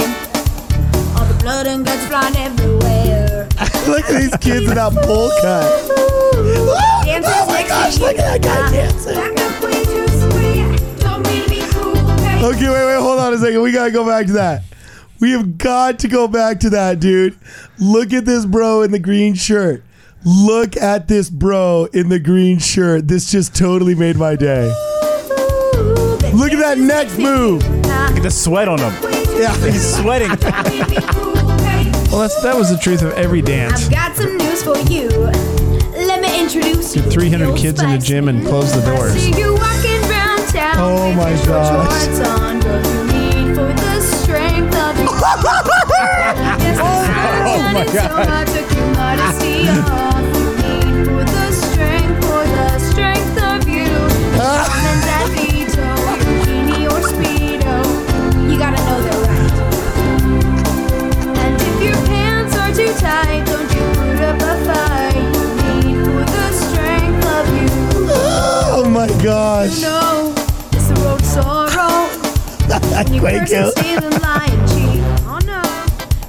All 1.17 1.25
the 1.25 1.37
blood 1.41 1.67
and 1.67 1.85
guts 1.85 2.05
flying 2.05 2.35
everywhere. 2.35 3.47
Look 3.87 4.05
at 4.05 4.19
these 4.21 4.37
kids 4.37 4.67
in 4.69 4.75
that 4.75 4.93
bowl 4.93 5.31
cut. 5.41 5.65
Dances 7.05 7.31
oh 7.33 7.45
my 7.47 7.67
gosh, 7.67 7.97
look 7.99 8.17
at 8.19 8.41
that 8.41 8.41
guy 8.41 8.71
dancing. 8.71 9.46
Okay, 12.47 12.69
wait, 12.69 12.85
wait, 12.85 13.01
hold 13.01 13.19
on 13.19 13.33
a 13.33 13.37
second. 13.37 13.61
We 13.61 13.73
gotta 13.73 13.91
go 13.91 14.07
back 14.07 14.25
to 14.27 14.33
that. 14.33 14.63
We 15.19 15.31
have 15.31 15.57
got 15.57 15.99
to 15.99 16.07
go 16.07 16.29
back 16.29 16.61
to 16.61 16.69
that, 16.69 17.01
dude. 17.01 17.37
Look 17.77 18.13
at 18.13 18.23
this 18.23 18.45
bro 18.45 18.83
in 18.83 18.91
the 18.91 18.99
green 18.99 19.33
shirt. 19.33 19.83
Look 20.23 20.77
at 20.77 21.09
this 21.09 21.29
bro 21.29 21.89
in 21.91 22.07
the 22.07 22.19
green 22.19 22.57
shirt. 22.59 23.09
This 23.09 23.29
just 23.29 23.53
totally 23.53 23.95
made 23.95 24.15
my 24.15 24.37
day. 24.37 24.67
Look 26.33 26.53
at 26.53 26.59
that 26.59 26.77
next 26.77 27.17
move. 27.17 27.67
Look 27.67 28.15
at 28.15 28.23
the 28.23 28.31
sweat 28.31 28.69
on 28.69 28.79
him. 28.79 28.93
Yeah. 29.37 29.53
He's 29.69 29.97
sweating. 29.97 30.29
Well, 30.29 32.21
that's 32.21 32.41
that 32.43 32.55
was 32.55 32.69
the 32.69 32.79
truth 32.81 33.01
of 33.01 33.11
every 33.15 33.41
dance. 33.41 33.87
I've 33.87 33.91
got 33.91 34.15
some 34.15 34.37
news 34.37 34.63
for 34.63 34.77
you. 34.89 35.09
Let 35.09 36.21
me 36.21 36.39
introduce 36.39 36.95
you. 36.95 37.01
Get 37.01 37.11
300 37.11 37.57
kids 37.57 37.81
in 37.81 37.89
the 37.89 37.97
gym 37.97 38.29
and 38.29 38.47
close 38.47 38.71
the 38.71 38.89
I 38.89 38.95
doors. 38.95 39.66
Oh 40.79 41.11
my 41.13 41.31
your 41.31 41.45
gosh. 41.45 42.05
shorts 42.05 42.19
on, 42.29 42.59
girl, 42.59 42.81
you 42.85 43.03
need 43.11 43.55
for 43.55 43.73
the 43.73 44.01
strength 44.01 44.75
of 44.75 44.97
you. 44.99 45.07
oh 46.79 47.01
my 47.73 47.85
So 47.85 48.01
I 48.13 48.45
took 48.45 48.69
your 48.75 48.87
modesty 48.93 49.67
off. 49.89 50.21
You 50.37 50.45
need 50.61 51.05
for 51.07 51.23
the 51.25 51.51
strength, 51.51 52.17
for 52.25 52.43
the 52.45 52.69
strength 52.91 53.37
of 53.41 53.67
you. 53.67 53.89
And 54.37 54.99
that 55.07 55.25
veto, 55.33 55.81
your 55.81 56.21
bikini 56.21 56.79
or 56.93 57.01
speedo. 57.01 57.75
You 58.49 58.55
gotta 58.59 58.77
know 58.85 58.99
they're 59.01 59.21
right. 59.25 59.53
And 61.39 61.53
if 61.59 61.77
your 61.81 61.99
pants 62.05 62.53
are 62.55 62.71
too 62.71 62.93
tight, 62.99 63.43
don't 63.47 63.69
you 63.73 63.83
put 63.97 64.19
up 64.21 64.41
a 64.41 64.53
fight. 64.65 65.25
You 65.25 65.47
need 65.65 66.05
for 66.05 66.23
the 66.23 66.47
strength 66.53 67.25
of 67.25 67.45
you. 67.57 67.69
Oh 68.09 68.85
my 68.89 69.07
gosh. 69.23 69.81
No, 69.81 70.35
sorrow. 71.41 72.09
You 73.13 73.19
Quake 73.21 73.39
curse 73.41 73.51
you. 73.51 73.57
and 73.57 73.71
steal 73.77 74.03
and 74.03 74.21
lie 74.21 74.47
and 74.49 74.69
cheat. 74.69 75.01
Oh 75.27 75.39
no, 75.45 75.61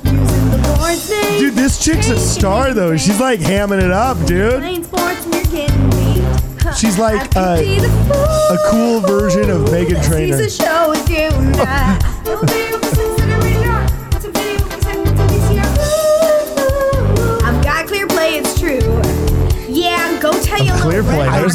using 0.04 0.50
the 0.50 0.76
Lord's 0.78 1.10
name. 1.10 1.38
Dude, 1.40 1.54
this 1.54 1.82
chick's 1.82 2.08
a 2.10 2.18
star 2.18 2.74
though. 2.74 2.96
She's 2.96 3.18
like 3.18 3.40
hamming 3.40 3.82
it 3.82 3.90
up, 3.90 4.18
dude. 4.26 4.60
Playing 4.60 4.84
sports 4.84 5.24
and 5.24 5.34
you're 5.34 5.44
getting 5.44 5.90
beat. 5.90 6.22
Huh, 6.62 6.74
She's 6.74 6.98
like, 6.98 7.34
I 7.36 7.40
uh, 7.40 7.56
could 7.56 7.64
be 7.64 7.78
the 7.80 7.88
fool 7.88 8.54
a 8.54 8.58
cool 8.70 9.00
version 9.00 9.50
of 9.50 9.62
Meghan 9.68 9.94
that 10.02 10.04
Trainor. 10.04 10.36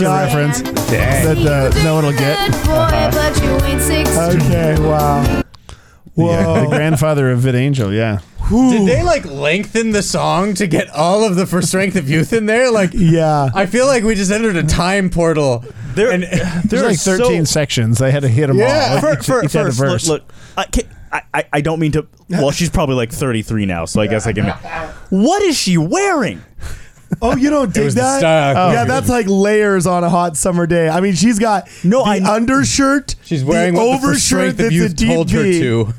Little 0.03 0.27
play. 0.29 0.45
red 0.45 0.53
There's 0.53 0.65
a 0.65 0.65
man. 0.65 0.86
reference 0.86 0.89
that 0.91 1.38
uh, 1.75 1.83
no 1.83 1.95
one 1.95 2.05
will 2.05 2.12
get. 2.13 2.51
Good 2.51 2.63
boy, 2.65 3.10
but 3.12 3.43
you 3.43 3.51
ain't 3.72 3.81
16. 3.81 4.41
Okay, 4.41 4.75
wow. 4.81 5.24
Yeah, 6.15 6.45
Whoa. 6.45 6.62
the 6.62 6.67
grandfather 6.67 7.31
of 7.31 7.39
VidAngel. 7.39 7.95
Yeah. 7.95 8.19
Did 8.50 8.88
they 8.88 9.01
like 9.03 9.25
lengthen 9.25 9.91
the 9.91 10.03
song 10.03 10.53
to 10.55 10.67
get 10.67 10.89
all 10.91 11.24
of 11.24 11.36
the 11.36 11.48
for 11.48 11.62
strength 11.62 11.95
of 11.95 12.10
youth 12.10 12.33
in 12.33 12.45
there? 12.45 12.69
Like, 12.69 12.91
Yeah. 12.93 13.50
I 13.55 13.65
feel 13.65 13.88
like 13.88 14.03
we 14.03 14.13
just 14.15 14.31
entered 14.31 14.55
a 14.57 14.63
time 14.63 15.10
portal. 15.10 15.63
There, 15.95 16.12
And- 16.12 16.24
There's 16.65 16.83
like 16.83 17.00
13 17.00 17.45
so, 17.45 17.51
sections. 17.51 17.98
They 17.98 18.12
had 18.12 18.22
to 18.24 18.27
hit 18.27 18.48
them 18.48 18.57
Yeah. 18.60 18.95
all. 18.95 19.00
for, 19.00 19.10
Like, 19.10 19.19
each, 19.19 19.25
for, 19.25 19.43
each 19.45 19.53
had 19.53 19.65
a 19.67 19.72
first, 19.72 19.79
look, 19.79 19.91
verse. 19.91 20.07
look 20.07 20.24
I, 20.57 20.65
can, 20.65 20.83
I, 21.12 21.22
I, 21.33 21.45
I 21.53 21.62
don't 21.62 21.79
mean 21.79 21.93
to. 21.93 22.05
Well, 22.29 22.51
she's 22.51 22.69
probably 22.69 22.95
like 22.95 23.12
33 23.12 23.65
now, 23.65 23.86
so 23.86 24.01
I 24.01 24.07
guess 24.07 24.27
I 24.27 24.33
can. 24.33 24.45
What 25.10 25.41
is 25.43 25.57
she 25.57 25.77
wearing? 25.77 26.43
Oh, 27.22 27.36
you 27.36 27.50
don't 27.50 27.74
dig 27.74 27.86
was 27.86 27.96
the 27.96 28.01
that? 28.01 28.20
style. 28.20 28.74
yeah, 28.74 28.84
Oh. 28.84 28.86
that's 28.86 29.10
like 29.10 29.25
layers 29.27 29.86
on 29.88 30.03
a 30.03 30.10
hot 30.10 30.36
summer 30.38 30.65
day. 30.67 30.89
I 30.89 31.00
mean, 31.01 31.13
she's 31.13 31.39
got 31.39 31.67
No, 31.84 32.03
the 32.03 32.10
I- 32.25 32.36
undershirt. 32.36 33.15
She's 33.24 33.43
wearing 33.43 33.74
the 33.75 33.79
what 33.82 34.01
the 34.01 34.08
overshirt 34.08 34.22
strength 34.22 34.51
of 34.51 34.58
that's 34.58 34.72
a 34.72 34.74
youth 34.74 34.96
deep 34.96 35.10
told 35.10 35.32
her 35.32 35.43
V. 35.43 35.60
to. 35.60 35.93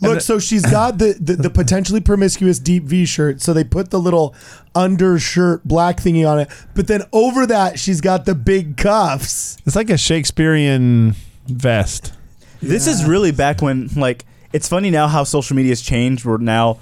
Look, 0.00 0.20
so 0.20 0.38
she's 0.38 0.66
got 0.70 0.98
the, 0.98 1.16
the, 1.18 1.36
the 1.36 1.48
potentially 1.50 2.00
promiscuous 2.00 2.58
deep 2.58 2.82
V 2.84 3.06
shirt. 3.06 3.40
So 3.40 3.54
they 3.54 3.64
put 3.64 3.90
the 3.90 3.98
little 3.98 4.34
undershirt 4.74 5.64
black 5.64 5.96
thingy 5.98 6.28
on 6.28 6.38
it. 6.40 6.48
But 6.74 6.88
then 6.88 7.02
over 7.12 7.46
that, 7.46 7.78
she's 7.78 8.02
got 8.02 8.26
the 8.26 8.34
big 8.34 8.76
cuffs. 8.76 9.56
It's 9.64 9.76
like 9.76 9.88
a 9.88 9.96
Shakespearean 9.96 11.14
vest. 11.46 12.12
This 12.60 12.86
is 12.86 13.04
really 13.06 13.30
back 13.30 13.62
when, 13.62 13.88
like, 13.96 14.26
it's 14.52 14.68
funny 14.68 14.90
now 14.90 15.06
how 15.08 15.24
social 15.24 15.56
media's 15.56 15.80
changed. 15.80 16.24
We're 16.26 16.36
now, 16.38 16.78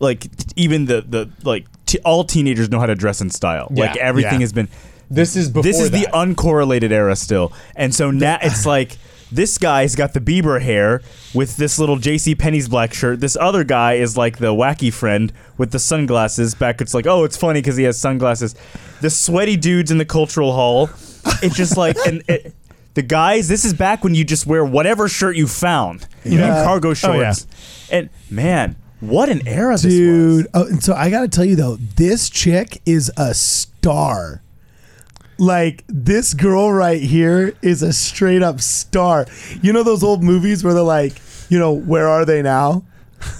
like, 0.00 0.26
even 0.56 0.86
the 0.86 1.00
the 1.02 1.30
like 1.44 1.66
t- 1.92 1.98
all 2.04 2.24
teenagers 2.24 2.70
know 2.70 2.80
how 2.80 2.86
to 2.86 2.94
dress 2.94 3.20
in 3.20 3.30
style. 3.30 3.68
like 3.70 3.96
everything 3.96 4.34
Yeah. 4.34 4.40
has 4.40 4.52
been. 4.52 4.68
This 5.10 5.36
is 5.36 5.48
before 5.50 5.62
this 5.62 5.78
is 5.80 5.90
the 5.90 6.06
uncorrelated 6.12 6.90
era 6.90 7.14
still, 7.16 7.52
and 7.76 7.94
so 7.94 8.10
now 8.10 8.38
it's 8.42 8.66
like. 8.66 8.98
This 9.34 9.56
guy's 9.56 9.96
got 9.96 10.12
the 10.12 10.20
Bieber 10.20 10.60
hair 10.60 11.00
with 11.32 11.56
this 11.56 11.78
little 11.78 11.96
J.C. 11.96 12.34
Penney's 12.34 12.68
black 12.68 12.92
shirt. 12.92 13.18
This 13.20 13.34
other 13.34 13.64
guy 13.64 13.94
is 13.94 14.14
like 14.14 14.36
the 14.36 14.52
wacky 14.52 14.92
friend 14.92 15.32
with 15.56 15.70
the 15.70 15.78
sunglasses. 15.78 16.54
Back, 16.54 16.82
it's 16.82 16.92
like, 16.92 17.06
oh, 17.06 17.24
it's 17.24 17.38
funny 17.38 17.62
because 17.62 17.78
he 17.78 17.84
has 17.84 17.98
sunglasses. 17.98 18.54
The 19.00 19.08
sweaty 19.08 19.56
dudes 19.56 19.90
in 19.90 19.96
the 19.96 20.04
cultural 20.04 20.52
hall. 20.52 20.90
It's 21.42 21.56
just 21.56 21.78
like, 21.78 21.96
and 22.06 22.22
it, 22.28 22.54
the 22.92 23.00
guys. 23.00 23.48
This 23.48 23.64
is 23.64 23.72
back 23.72 24.04
when 24.04 24.14
you 24.14 24.22
just 24.22 24.46
wear 24.46 24.66
whatever 24.66 25.08
shirt 25.08 25.34
you 25.34 25.46
found, 25.46 26.06
you 26.24 26.36
know, 26.36 26.48
Yeah. 26.48 26.64
cargo 26.64 26.88
Oh, 26.88 26.90
yeah. 26.90 27.32
shorts. 27.32 27.46
And 27.90 28.10
man, 28.28 28.76
what 29.02 29.28
an 29.28 29.46
era 29.46 29.74
this 29.74 29.82
Dude. 29.82 30.46
was. 30.46 30.46
Oh, 30.54 30.66
and 30.66 30.82
so 30.82 30.94
I 30.94 31.10
got 31.10 31.20
to 31.20 31.28
tell 31.28 31.44
you, 31.44 31.56
though, 31.56 31.76
this 31.76 32.30
chick 32.30 32.80
is 32.86 33.10
a 33.16 33.34
star. 33.34 34.42
Like 35.38 35.82
this 35.88 36.34
girl 36.34 36.72
right 36.72 37.02
here 37.02 37.54
is 37.62 37.82
a 37.82 37.92
straight 37.92 38.42
up 38.42 38.60
star. 38.60 39.26
You 39.60 39.72
know 39.72 39.82
those 39.82 40.04
old 40.04 40.22
movies 40.22 40.62
where 40.62 40.72
they're 40.72 40.82
like, 40.82 41.14
you 41.48 41.58
know, 41.58 41.72
where 41.72 42.06
are 42.06 42.24
they 42.24 42.42
now? 42.42 42.84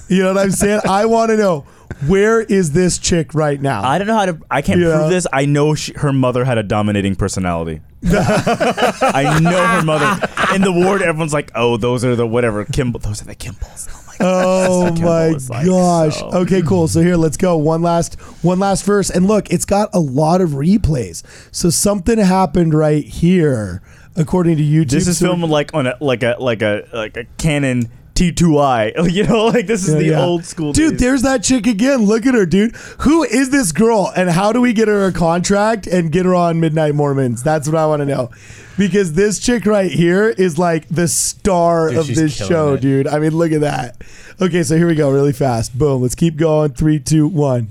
You 0.08 0.22
know 0.24 0.34
what 0.34 0.42
I'm 0.42 0.50
saying? 0.50 0.80
I 0.88 1.04
want 1.06 1.30
to 1.30 1.36
know 1.36 1.60
where 2.08 2.40
is 2.40 2.72
this 2.72 2.98
chick 2.98 3.34
right 3.34 3.60
now? 3.60 3.84
I 3.84 3.98
don't 3.98 4.06
know 4.08 4.16
how 4.16 4.26
to. 4.26 4.38
I 4.50 4.62
can't 4.62 4.80
Yeah. 4.80 4.96
prove 4.96 5.10
this. 5.10 5.26
I 5.32 5.44
know 5.44 5.74
she, 5.76 5.92
her 5.94 6.12
mother 6.12 6.44
had 6.44 6.58
a 6.58 6.62
dominating 6.64 7.14
personality. 7.14 7.82
I 8.06 9.38
know 9.40 9.66
her 9.66 9.82
mother. 9.84 10.28
In 10.54 10.62
the 10.62 10.72
ward, 10.72 11.02
everyone's 11.02 11.32
like, 11.32 11.50
"Oh, 11.54 11.76
those 11.76 12.04
are 12.04 12.16
the 12.16 12.26
whatever 12.26 12.64
Kimball. 12.64 13.00
Those 13.00 13.22
are 13.22 13.26
the 13.26 13.34
Kimballs." 13.36 13.88
Oh 13.88 14.04
my. 14.06 14.16
Oh 14.20 14.92
Kimball 14.92 15.02
my 15.10 15.26
is 15.36 15.50
like 15.50 15.66
gosh. 15.66 16.18
so- 16.18 16.30
Okay, 16.32 16.62
cool. 16.62 16.88
So 16.88 17.00
here, 17.00 17.16
let's 17.16 17.36
go. 17.36 17.56
One 17.56 17.82
last 17.82 18.14
one 18.44 18.58
last 18.58 18.84
verse. 18.84 19.08
And 19.10 19.26
look, 19.26 19.50
it's 19.50 19.64
got 19.64 19.88
a 19.94 20.00
lot 20.00 20.40
of 20.40 20.50
replays. 20.50 21.22
So 21.54 21.70
something 21.70 22.18
happened 22.18 22.74
right 22.74 23.04
here, 23.04 23.82
according 24.16 24.56
to 24.58 24.62
YouTube. 24.62 24.90
This 24.90 25.08
is 25.08 25.18
So- 25.18 25.26
filmed 25.26 25.44
like 25.44 25.72
on 25.74 25.86
a 25.86 25.96
like 26.00 26.22
a 26.22 26.36
like 26.38 26.62
a 26.62 26.86
like 26.92 27.16
a 27.16 27.24
Canon 27.38 27.88
T2i. 28.30 29.08
You 29.12 29.24
know, 29.26 29.46
like 29.46 29.66
this 29.66 29.86
is 29.86 29.94
Yeah, 29.94 30.00
the 30.00 30.06
yeah. 30.06 30.22
old 30.24 30.44
school. 30.44 30.72
Dude, 30.72 30.92
days. 30.92 31.00
there's 31.00 31.22
that 31.22 31.42
chick 31.42 31.66
again. 31.66 32.04
Look 32.04 32.24
at 32.26 32.34
her, 32.34 32.46
dude. 32.46 32.74
Who 33.00 33.24
is 33.24 33.50
this 33.50 33.72
girl 33.72 34.12
and 34.16 34.30
how 34.30 34.52
do 34.52 34.60
we 34.60 34.72
get 34.72 34.88
her 34.88 35.06
a 35.06 35.12
contract 35.12 35.86
and 35.86 36.10
get 36.12 36.24
her 36.24 36.34
on 36.34 36.60
Midnight 36.60 36.94
Mormons? 36.94 37.42
That's 37.42 37.66
what 37.68 37.76
I 37.76 37.86
want 37.86 38.00
to 38.00 38.06
know. 38.06 38.30
Because 38.78 39.12
this 39.12 39.38
chick 39.38 39.66
right 39.66 39.90
here 39.90 40.28
is 40.30 40.58
like 40.58 40.88
the 40.88 41.08
star 41.08 41.88
Dude, 41.90 41.98
of 41.98 42.06
this 42.06 42.34
show, 42.34 42.74
it. 42.74 42.80
dude. 42.80 43.06
I 43.06 43.18
mean, 43.18 43.32
look 43.36 43.52
at 43.52 43.60
that. 43.60 44.02
Okay, 44.40 44.62
so 44.62 44.76
here 44.76 44.86
we 44.86 44.94
go, 44.94 45.10
really 45.10 45.32
fast. 45.32 45.76
Boom. 45.78 46.00
Let's 46.02 46.14
keep 46.14 46.36
going. 46.36 46.72
Three, 46.72 46.98
two, 46.98 47.26
one. 47.28 47.68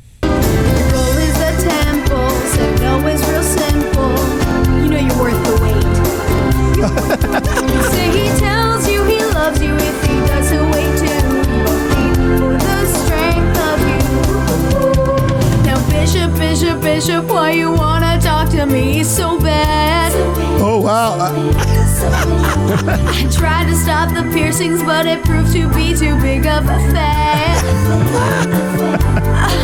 I 22.94 23.30
tried 23.32 23.66
to 23.70 23.76
stop 23.76 24.10
the 24.14 24.24
piercings, 24.34 24.84
but 24.84 25.06
it 25.06 25.24
proved 25.24 25.54
to 25.54 25.68
be 25.74 25.94
too 25.96 26.20
big 26.22 26.46
of 26.46 26.66
a 26.66 26.78
fad. 26.92 27.64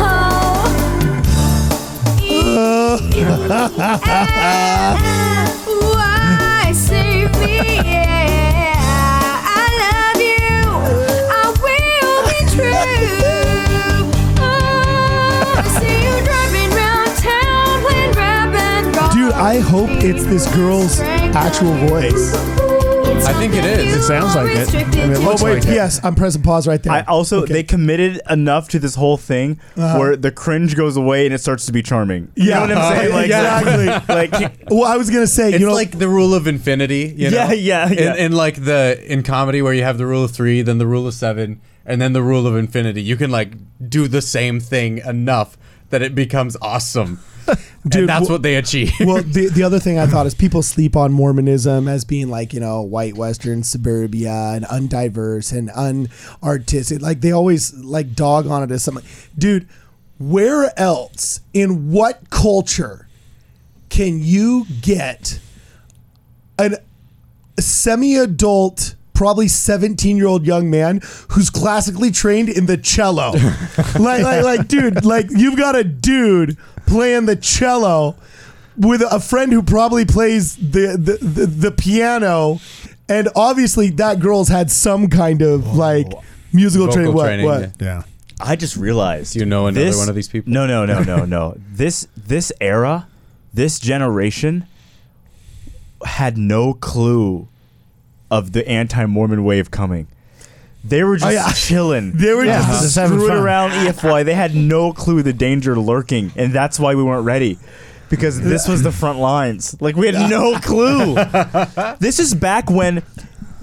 Oh. 0.00 0.28
Why 5.94 6.72
save 6.74 7.30
me? 7.38 7.76
Yeah, 7.76 8.74
I 9.44 9.64
love 9.84 10.20
you. 10.20 10.64
I 11.30 11.44
will 11.62 12.22
be 12.28 12.40
true. 12.54 14.10
Oh, 14.40 15.62
see 15.80 15.98
you 16.04 16.14
driving 16.24 16.70
round 16.76 17.10
town 17.18 17.80
playing 17.82 18.12
grab 18.12 18.54
and 18.54 18.96
roll. 18.96 19.10
dude, 19.12 19.32
I 19.32 19.58
hope 19.58 19.90
it's 20.02 20.24
this 20.24 20.46
girl's 20.54 21.00
actual 21.00 21.74
voice. 21.88 22.34
I 23.28 23.34
think 23.34 23.54
it 23.54 23.64
is. 23.66 23.94
It 23.94 24.02
sounds 24.04 24.34
like 24.34 24.50
it. 24.56 24.74
I 24.74 24.84
mean, 25.06 25.10
it 25.12 25.18
Oh 25.18 25.36
wait, 25.44 25.56
like 25.56 25.64
it. 25.68 25.74
yes, 25.74 26.00
I'm 26.02 26.14
pressing 26.14 26.40
pause 26.42 26.66
right 26.66 26.82
there. 26.82 26.92
I 26.94 27.02
also 27.02 27.42
Okay. 27.42 27.52
they 27.52 27.62
committed 27.62 28.22
enough 28.30 28.70
to 28.70 28.78
this 28.78 28.94
whole 28.94 29.18
thing 29.18 29.60
Uh-huh. 29.76 29.98
where 29.98 30.16
the 30.16 30.30
cringe 30.32 30.74
goes 30.74 30.96
away 30.96 31.26
and 31.26 31.34
it 31.34 31.38
starts 31.42 31.66
to 31.66 31.72
be 31.72 31.82
charming. 31.82 32.28
You 32.36 32.48
Yeah. 32.48 32.54
know 32.54 32.60
what 32.74 32.84
I'm 32.84 32.96
saying? 32.96 33.12
Like 33.18 33.26
Exactly. 33.26 33.86
like 34.40 34.70
well, 34.70 34.84
I 34.84 34.96
was 34.96 35.10
gonna 35.10 35.26
say, 35.26 35.50
It's 35.50 35.60
you 35.60 35.66
know, 35.66 35.74
like 35.74 35.98
the 35.98 36.08
rule 36.08 36.34
of 36.34 36.46
infinity. 36.46 37.12
You 37.16 37.30
know? 37.30 37.36
Yeah, 37.36 37.52
yeah, 37.52 37.88
yeah. 37.92 38.14
In, 38.14 38.18
in 38.18 38.32
like 38.32 38.64
the 38.64 38.98
in 39.06 39.22
comedy 39.22 39.60
where 39.60 39.74
you 39.74 39.82
have 39.82 39.98
the 39.98 40.06
rule 40.06 40.24
of 40.24 40.30
three, 40.30 40.62
then 40.62 40.78
the 40.78 40.86
rule 40.86 41.06
of 41.06 41.12
seven, 41.12 41.60
and 41.84 42.00
then 42.00 42.14
the 42.14 42.22
rule 42.22 42.46
of 42.46 42.56
infinity. 42.56 43.02
You 43.02 43.16
can 43.16 43.30
like 43.30 43.52
do 43.90 44.08
the 44.08 44.22
same 44.22 44.58
thing 44.58 44.98
enough 45.06 45.58
that 45.90 46.00
it 46.00 46.14
becomes 46.14 46.56
awesome. 46.62 47.20
Dude, 47.86 48.00
and 48.00 48.08
that's 48.08 48.28
wh- 48.28 48.30
what 48.30 48.42
they 48.42 48.56
achieve. 48.56 48.92
well, 49.00 49.22
the 49.22 49.48
the 49.48 49.62
other 49.62 49.78
thing 49.78 49.98
I 49.98 50.06
thought 50.06 50.26
is 50.26 50.34
people 50.36 50.62
sleep 50.62 50.96
on 50.96 51.12
Mormonism 51.12 51.88
as 51.88 52.04
being 52.04 52.28
like 52.28 52.52
you 52.52 52.60
know 52.60 52.82
white 52.82 53.16
Western 53.16 53.62
suburbia 53.62 54.52
and 54.54 54.64
undiverse 54.64 55.56
and 55.56 55.70
unartistic. 55.70 57.00
Like 57.00 57.20
they 57.20 57.32
always 57.32 57.74
like 57.74 58.14
dog 58.14 58.46
on 58.46 58.62
it 58.62 58.70
as 58.70 58.82
something. 58.82 59.04
Dude, 59.36 59.68
where 60.18 60.72
else 60.78 61.40
in 61.54 61.90
what 61.92 62.30
culture 62.30 63.06
can 63.88 64.20
you 64.22 64.66
get 64.82 65.40
an 66.58 66.76
semi-adult? 67.58 68.94
Probably 69.14 69.48
17 69.48 70.16
year 70.16 70.28
old 70.28 70.46
young 70.46 70.70
man 70.70 71.00
who's 71.30 71.50
classically 71.50 72.12
trained 72.12 72.48
in 72.48 72.66
the 72.66 72.76
cello. 72.76 73.32
like, 73.98 74.22
like, 74.22 74.44
like, 74.44 74.68
dude, 74.68 75.04
like, 75.04 75.26
you've 75.30 75.56
got 75.56 75.74
a 75.74 75.82
dude 75.82 76.56
playing 76.88 77.26
the 77.26 77.36
cello 77.36 78.16
with 78.76 79.02
a 79.02 79.20
friend 79.20 79.52
who 79.52 79.62
probably 79.62 80.04
plays 80.04 80.56
the 80.56 80.96
the, 80.98 81.18
the, 81.24 81.46
the 81.46 81.70
piano, 81.70 82.60
and 83.08 83.28
obviously 83.36 83.90
that 83.90 84.20
girl's 84.20 84.48
had 84.48 84.70
some 84.70 85.08
kind 85.08 85.42
of 85.42 85.76
like 85.76 86.06
musical 86.52 86.86
Vocal 86.86 86.94
training. 87.02 87.14
What? 87.14 87.24
training, 87.24 87.46
what? 87.46 87.60
yeah. 87.62 87.68
Yeah. 87.80 88.02
I 88.40 88.54
just 88.54 88.76
realized. 88.76 89.32
Do 89.32 89.40
you 89.40 89.46
know 89.46 89.66
another 89.66 89.84
this- 89.86 89.96
one 89.96 90.08
of 90.08 90.14
these 90.14 90.28
people? 90.28 90.52
No, 90.52 90.66
no, 90.66 90.86
no, 90.86 91.02
no, 91.02 91.24
no. 91.36 91.54
this 91.72 92.06
this 92.16 92.52
era, 92.60 93.08
this 93.52 93.78
generation 93.80 94.66
had 96.04 96.38
no 96.38 96.72
clue 96.74 97.48
of 98.30 98.52
the 98.52 98.66
anti-Mormon 98.68 99.42
wave 99.42 99.70
coming. 99.70 100.06
They 100.84 101.02
were 101.02 101.16
just 101.16 101.26
Oh, 101.26 101.30
yeah. 101.30 101.52
chilling. 101.52 102.12
They 102.16 102.32
were 102.32 102.44
Yeah, 102.44 102.58
just 102.66 102.82
just 102.82 102.96
having 102.96 103.18
screwing 103.18 103.42
around 103.42 103.70
EFY. 103.72 104.24
They 104.24 104.34
had 104.34 104.54
no 104.54 104.92
clue 104.92 105.22
the 105.22 105.32
danger 105.32 105.78
lurking, 105.78 106.32
and 106.36 106.52
that's 106.52 106.78
why 106.80 106.94
we 106.94 107.02
weren't 107.02 107.24
ready. 107.24 107.58
Because 108.08 108.40
this 108.40 108.66
was 108.66 108.82
the 108.82 108.92
front 108.92 109.18
lines. 109.18 109.76
Like 109.82 109.94
we 109.96 110.06
had 110.06 110.30
no 110.30 110.58
clue. 110.60 111.14
this 112.00 112.18
is 112.18 112.32
back 112.34 112.70
when 112.70 113.02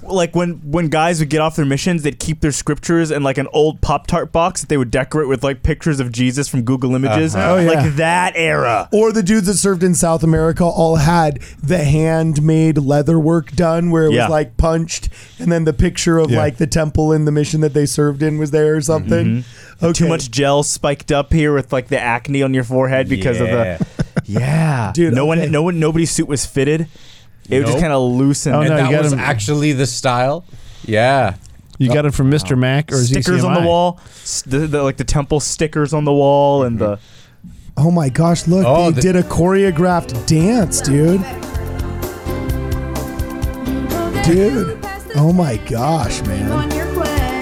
like 0.08 0.34
when 0.36 0.54
when 0.70 0.88
guys 0.88 1.20
would 1.20 1.30
get 1.30 1.40
off 1.40 1.56
their 1.56 1.64
missions, 1.64 2.02
they'd 2.02 2.18
keep 2.18 2.40
their 2.40 2.52
scriptures 2.52 3.10
in 3.10 3.22
like 3.22 3.38
an 3.38 3.46
old 3.52 3.80
Pop 3.80 4.06
Tart 4.06 4.32
box 4.32 4.60
that 4.62 4.68
they 4.68 4.76
would 4.76 4.90
decorate 4.90 5.28
with 5.28 5.42
like 5.44 5.62
pictures 5.62 6.00
of 6.00 6.12
Jesus 6.12 6.48
from 6.48 6.62
Google 6.62 6.94
Images. 6.94 7.34
Uh-huh. 7.34 7.52
Oh, 7.54 7.58
yeah. 7.58 7.70
Like 7.70 7.94
that 7.96 8.32
era. 8.36 8.88
Or 8.92 9.12
the 9.12 9.22
dudes 9.22 9.46
that 9.46 9.54
served 9.54 9.82
in 9.82 9.94
South 9.94 10.22
America 10.22 10.64
all 10.64 10.96
had 10.96 11.40
the 11.62 11.84
handmade 11.84 12.78
leather 12.78 13.18
work 13.18 13.52
done 13.52 13.90
where 13.90 14.06
it 14.06 14.12
Yeah. 14.12 14.24
was 14.24 14.30
like 14.30 14.56
punched 14.56 15.08
and 15.38 15.50
then 15.52 15.64
the 15.64 15.72
picture 15.72 16.18
of 16.18 16.30
Yeah. 16.30 16.38
like 16.38 16.56
the 16.56 16.66
temple 16.66 17.12
and 17.12 17.26
the 17.26 17.32
mission 17.32 17.60
that 17.60 17.74
they 17.74 17.86
served 17.86 18.22
in 18.22 18.38
was 18.38 18.50
there 18.50 18.76
or 18.76 18.80
something. 18.80 19.44
Okay. 19.82 19.92
Too 19.92 20.08
much 20.08 20.30
gel 20.30 20.62
spiked 20.62 21.12
up 21.12 21.32
here 21.32 21.52
with 21.54 21.72
like 21.72 21.88
the 21.88 22.00
acne 22.00 22.42
on 22.42 22.54
your 22.54 22.64
forehead 22.64 23.08
because 23.08 23.40
of 23.40 23.48
the 23.48 23.86
Yeah. 24.24 24.92
Dude, 24.94 25.14
no 25.14 25.30
okay. 25.30 25.40
one 25.42 25.50
no 25.50 25.62
one 25.62 25.78
nobody's 25.78 26.10
suit 26.10 26.28
was 26.28 26.46
fitted. 26.46 26.86
It 27.48 27.58
would 27.58 27.66
just 27.66 27.72
Nope. 27.74 27.80
kind 27.80 27.92
of 27.92 28.02
loosen. 28.12 28.54
Oh, 28.54 28.60
and 28.60 28.68
no, 28.70 28.76
you 28.76 28.82
that 28.84 28.90
got 28.92 29.02
was 29.04 29.12
him- 29.12 29.18
actually 29.18 29.72
the 29.72 29.86
style. 29.86 30.44
Yeah. 30.84 31.34
You 31.78 31.92
got 31.92 32.06
it 32.06 32.14
from 32.14 32.30
Mr. 32.30 32.52
Oh. 32.52 32.56
Mac 32.56 32.90
or 32.90 32.96
stickers 32.96 33.44
on 33.44 33.54
the 33.54 33.60
wall, 33.68 34.00
s- 34.22 34.42
the, 34.46 34.60
the, 34.60 34.82
like 34.82 34.96
the 34.96 35.04
temple 35.04 35.40
stickers 35.40 35.92
on 35.92 36.04
the 36.04 36.12
wall, 36.12 36.62
and 36.62 36.78
the 36.78 36.96
mm-hmm. 36.96 37.02
Oh 37.78 37.90
my 37.90 38.08
gosh, 38.08 38.46
look, 38.46 38.64
Oh, 38.66 38.86
they 38.90 38.94
the- 38.96 39.00
did 39.02 39.16
a 39.16 39.22
choreographed 39.22 40.26
dance, 40.26 40.80
dude. 40.80 41.20
Dude. 44.24 44.78
Oh 45.14 45.32
my 45.32 45.56
gosh, 45.68 46.20
man. 46.22 46.50
On. 46.50 46.70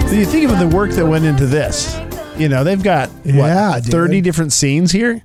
So 0.09 0.13
you 0.13 0.25
think 0.25 0.51
of 0.51 0.59
the 0.59 0.67
work 0.67 0.91
that 0.91 1.05
went 1.07 1.25
into 1.25 1.47
this. 1.47 1.99
You 2.37 2.47
know, 2.47 2.63
they've 2.63 2.81
got 2.83 3.09
what, 3.09 3.33
Yeah, 3.33 3.79
dude. 3.81 3.91
30 3.91 4.21
different 4.21 4.53
scenes 4.53 4.91
here. 4.91 5.23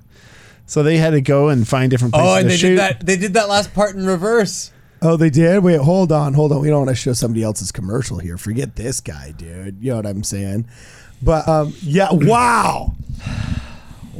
So 0.65 0.83
they 0.83 0.97
had 0.97 1.09
to 1.11 1.21
go 1.21 1.49
and 1.49 1.67
find 1.67 1.91
different 1.91 2.13
places 2.13 2.29
Oh, 2.31 2.35
and 2.35 2.43
to 2.43 2.49
they 2.49 2.57
shoot. 2.57 2.69
did 2.69 2.77
that. 2.79 3.05
They 3.05 3.17
did 3.17 3.33
that 3.33 3.49
last 3.49 3.73
part 3.73 3.95
in 3.95 4.05
reverse. 4.05 4.71
Oh, 5.01 5.17
they 5.17 5.29
did? 5.31 5.63
Wait, 5.63 5.79
hold 5.79 6.11
on, 6.11 6.33
hold 6.33 6.51
on. 6.51 6.61
We 6.61 6.69
don't 6.69 6.85
want 6.85 6.89
to 6.89 6.95
show 6.95 7.13
somebody 7.13 7.43
else's 7.43 7.71
commercial 7.71 8.19
here. 8.19 8.37
Forget 8.37 8.75
this 8.75 9.01
guy, 9.01 9.31
dude. 9.35 9.77
You 9.81 9.91
know 9.91 9.95
what 9.97 10.05
I'm 10.05 10.23
saying? 10.23 10.67
But 11.21 11.47
um, 11.47 11.73
yeah, 11.81 12.09
wow. 12.11 12.93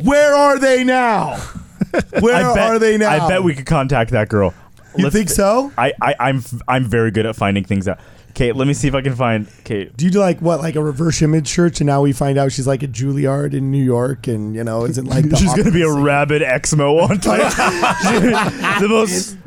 Where 0.03 0.33
are 0.35 0.57
they 0.59 0.83
now? 0.83 1.35
Where 2.19 2.35
I 2.35 2.53
bet, 2.55 2.69
are 2.71 2.79
they 2.79 2.97
now? 2.97 3.09
I 3.25 3.27
bet 3.27 3.43
we 3.43 3.53
could 3.53 3.65
contact 3.65 4.11
that 4.11 4.29
girl. 4.29 4.53
You 4.97 5.09
think 5.09 5.29
so? 5.29 5.71
I, 5.77 5.93
I 6.01 6.15
I'm 6.19 6.43
I'm 6.67 6.85
very 6.85 7.11
good 7.11 7.25
at 7.25 7.35
finding 7.35 7.63
things 7.63 7.87
out. 7.87 7.99
Kate, 8.33 8.55
let 8.55 8.67
me 8.67 8.73
see 8.73 8.87
if 8.87 8.95
I 8.95 9.01
can 9.01 9.15
find. 9.15 9.47
Kate. 9.63 9.95
Do 9.95 10.05
you 10.05 10.11
do 10.11 10.19
like 10.19 10.41
what, 10.41 10.59
like 10.59 10.75
a 10.75 10.83
reverse 10.83 11.21
image 11.21 11.47
search? 11.47 11.81
And 11.81 11.87
now 11.87 12.01
we 12.01 12.13
find 12.13 12.37
out 12.37 12.51
she's 12.51 12.67
like 12.67 12.83
a 12.83 12.87
Juilliard 12.87 13.53
in 13.53 13.71
New 13.71 13.83
York, 13.83 14.27
and 14.27 14.55
you 14.55 14.63
know, 14.63 14.85
isn't 14.85 15.05
like 15.05 15.25
the 15.29 15.35
she's 15.35 15.53
gonna 15.53 15.71
be 15.71 15.81
a 15.81 15.91
rabid 15.91 16.41
exmo 16.41 17.01
on 17.01 17.19
Twitter. 17.19 17.43
the 18.79 18.87
most. 18.89 19.37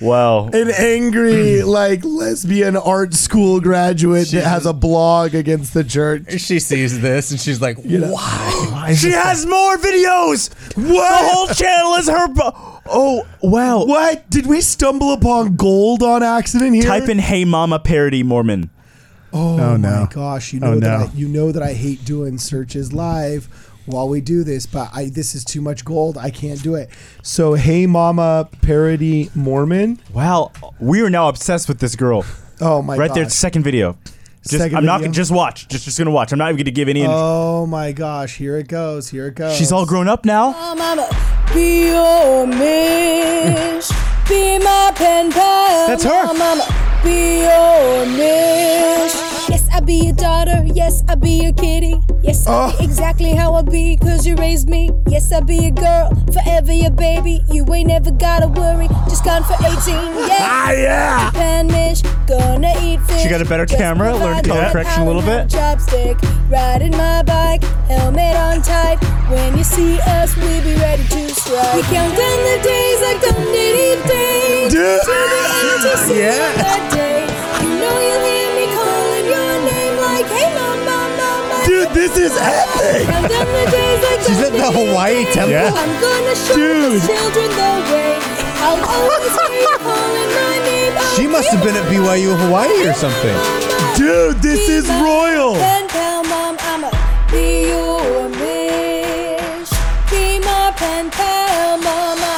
Wow. 0.00 0.48
an 0.48 0.70
angry 0.70 1.62
like 1.62 2.04
lesbian 2.04 2.76
art 2.76 3.14
school 3.14 3.60
graduate 3.60 4.28
that 4.32 4.44
has 4.44 4.66
a 4.66 4.72
blog 4.72 5.34
against 5.34 5.72
the 5.74 5.84
church. 5.84 6.40
She 6.40 6.58
sees 6.58 7.00
this 7.00 7.30
and 7.30 7.40
she's 7.40 7.60
like, 7.60 7.78
know. 7.84 8.12
"Why?" 8.12 8.94
She 8.94 9.10
has 9.10 9.46
more 9.46 9.76
videos. 9.78 10.52
What? 10.76 10.86
The 10.86 11.28
whole 11.28 11.46
channel 11.48 11.94
is 11.94 12.08
her. 12.08 12.28
bo- 12.28 12.80
oh 12.86 13.26
wow. 13.42 13.84
What 13.86 14.28
did 14.28 14.46
we 14.46 14.60
stumble 14.60 15.12
upon 15.14 15.56
gold 15.56 16.02
on 16.02 16.22
accident 16.22 16.74
here? 16.74 16.84
Type 16.84 17.08
in 17.08 17.18
"Hey 17.18 17.44
Mama" 17.46 17.78
parody 17.78 18.22
Mormon. 18.22 18.68
Oh, 19.32 19.54
Oh, 19.58 19.70
my 19.72 19.76
no. 19.76 20.08
gosh! 20.10 20.52
You 20.52 20.60
Oh, 20.62 20.74
know 20.74 20.80
that 20.80 21.00
no. 21.00 21.06
I, 21.06 21.10
you 21.14 21.28
know 21.28 21.52
that 21.52 21.62
I 21.62 21.72
hate 21.72 22.04
doing 22.04 22.38
searches 22.38 22.92
live 22.92 23.48
while 23.86 24.08
we 24.08 24.20
do 24.20 24.44
this, 24.44 24.66
but 24.66 24.90
I 24.92 25.06
this 25.08 25.34
is 25.34 25.44
too 25.44 25.60
much 25.60 25.84
gold. 25.84 26.18
I 26.18 26.30
can't 26.30 26.62
do 26.62 26.74
it. 26.74 26.90
So, 27.22 27.54
hey, 27.54 27.86
mama, 27.86 28.48
parody 28.62 29.30
Mormon. 29.34 30.00
Wow, 30.12 30.52
we 30.80 31.00
are 31.00 31.10
now 31.10 31.28
obsessed 31.28 31.68
with 31.68 31.78
this 31.78 31.96
girl. 31.96 32.24
Oh 32.60 32.82
my 32.82 32.94
god. 32.94 33.00
right 33.00 33.08
gosh. 33.08 33.14
there, 33.16 33.28
second 33.30 33.62
video. 33.62 33.96
Just, 34.48 34.58
Second 34.62 34.78
I'm 34.78 34.84
not 34.84 34.98
video? 34.98 35.08
gonna 35.08 35.14
just 35.16 35.32
watch. 35.32 35.66
Just 35.66 35.84
just 35.86 35.98
gonna 35.98 36.12
watch. 36.12 36.30
I'm 36.30 36.38
not 36.38 36.50
even 36.50 36.58
gonna 36.58 36.70
give 36.70 36.88
any. 36.88 37.04
Oh 37.04 37.66
my 37.66 37.90
gosh! 37.90 38.36
Here 38.36 38.56
it 38.58 38.68
goes. 38.68 39.08
Here 39.08 39.26
it 39.26 39.34
goes. 39.34 39.56
She's 39.56 39.72
all 39.72 39.84
grown 39.84 40.06
up 40.06 40.24
now. 40.24 40.52
Mama, 40.52 41.08
be 41.52 41.86
your 41.88 42.46
mish. 42.46 43.88
Be 44.28 44.58
my 44.60 44.92
pen 44.94 45.32
pal. 45.32 45.88
That's 45.88 46.04
her. 46.04 46.26
Mama, 46.26 46.64
be 47.02 47.40
your 47.42 48.06
mish. 48.06 49.25
Be 49.86 50.06
your 50.06 50.14
daughter. 50.16 50.64
Yes, 50.74 51.04
I'll 51.08 51.14
be 51.16 51.42
your 51.44 51.52
kitty. 51.52 51.94
Yes, 52.22 52.44
I 52.46 52.50
Oh. 52.52 52.76
be 52.78 52.84
exactly 52.84 53.30
how 53.36 53.54
I 53.54 53.62
be, 53.62 53.96
cause 53.96 54.26
you 54.26 54.34
raised 54.34 54.68
me. 54.68 54.90
Yes, 55.06 55.30
I'll 55.32 55.42
be 55.42 55.66
a 55.66 55.70
girl, 55.70 56.10
forever 56.32 56.72
your 56.72 56.90
baby. 56.90 57.44
You 57.52 57.64
ain't 57.72 57.86
never 57.88 58.10
gotta 58.10 58.48
worry, 58.48 58.88
just 59.08 59.24
gone 59.24 59.44
for 59.44 59.54
18. 59.64 59.94
Yeah. 60.28 60.38
Ah 60.40 60.70
yeah. 60.72 61.30
Gonna 62.26 62.74
eat 62.82 63.00
fish. 63.02 63.22
She 63.22 63.28
got 63.28 63.40
a 63.40 63.44
better 63.44 63.64
Just 63.64 63.78
camera, 63.80 64.12
learned 64.12 64.44
color 64.46 64.60
that 64.62 64.72
correction 64.72 65.02
a 65.02 65.06
little 65.06 65.22
bit. 65.22 65.46
Chopstick, 65.46 66.18
riding 66.50 66.90
my 66.90 67.22
bike, 67.22 67.62
helmet 67.88 68.34
on 68.36 68.62
tight. 68.62 68.98
When 69.30 69.56
you 69.56 69.62
see 69.62 70.00
us, 70.00 70.34
we 70.36 70.60
be 70.66 70.74
ready 70.80 71.04
to 71.04 71.28
strike. 71.28 71.74
We 71.76 71.82
count 71.82 72.16
down 72.16 72.38
the 72.50 72.58
days 72.64 73.00
like 73.02 73.20
Diddy 73.20 74.02
Day. 74.08 74.68
Dude. 74.68 75.00
To 75.02 75.06
the 75.06 75.42
end 75.62 75.82
to 75.82 75.96
see 75.98 76.20
Yeah. 76.20 76.90
day. 76.90 77.25
Like, 80.16 80.26
hey, 80.32 80.48
mama, 80.54 80.98
mama. 81.16 81.56
Dude, 81.66 81.90
this 81.92 82.16
is 82.16 82.32
epic. 82.36 83.06
Count 83.06 83.28
down 83.28 83.46
the 83.46 83.64
days 83.70 84.00
like 84.02 84.20
She's 84.26 84.40
at 84.40 84.52
the 84.52 84.68
Hawaii 84.72 85.24
temple? 85.32 85.50
Yeah. 85.52 85.70
I'm 85.74 85.92
gonna 86.00 86.34
show 86.36 86.54
Dude. 86.56 87.00
the 87.00 87.06
children 87.06 87.50
the 87.52 87.72
way. 87.92 88.18
I'll 88.64 88.80
always 88.80 89.34
you 89.60 89.76
calling 89.78 90.30
my 90.40 90.56
name. 90.64 90.94
She 91.16 91.26
must 91.26 91.50
have 91.52 91.62
been 91.62 91.76
at 91.76 91.84
BYU 91.90 92.36
Hawaii 92.36 92.88
or 92.88 92.94
something. 92.94 93.36
Dude, 93.96 94.36
this 94.42 94.68
is 94.68 94.88
royal. 95.00 95.54
Pen 95.54 95.88
pal, 95.88 96.22
mom, 96.24 96.56
I'ma 96.60 96.90
be 97.30 97.68
your 97.68 98.28
mish. 98.28 99.70
Be 100.10 100.38
my 100.40 100.72
pen 100.76 101.10
pal, 101.10 101.78
mama, 101.78 102.34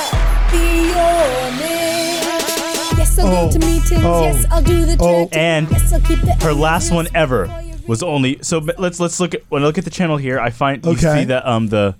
be 0.52 0.90
your 0.94 1.50
mish. 1.58 2.98
Yes, 2.98 3.18
I'll 3.18 3.26
Oh, 3.26 3.46
go 3.46 3.52
to 3.52 3.58
meetings. 3.66 4.04
oh, 4.04 4.22
yes, 4.22 4.46
I'll 4.50 4.62
do 4.62 4.84
the 4.84 4.96
oh. 5.00 5.24
dirty. 5.24 5.36
And 5.36 5.70
yes, 5.70 5.92
I'll 5.92 6.00
keep 6.00 6.20
the 6.20 6.34
Her 6.44 6.52
last 6.52 6.92
one 6.92 7.08
ever. 7.14 7.46
Was 7.88 8.02
only 8.02 8.38
so. 8.42 8.60
but 8.60 8.78
Let's 8.78 9.00
let's 9.00 9.18
look 9.18 9.34
at 9.34 9.42
when 9.48 9.62
I 9.62 9.66
look 9.66 9.78
at 9.78 9.84
the 9.84 9.90
channel 9.90 10.16
here. 10.16 10.38
I 10.38 10.50
find 10.50 10.84
you 10.84 10.92
Okay. 10.92 11.20
see 11.20 11.24
that 11.24 11.46
um 11.46 11.68
the 11.68 11.96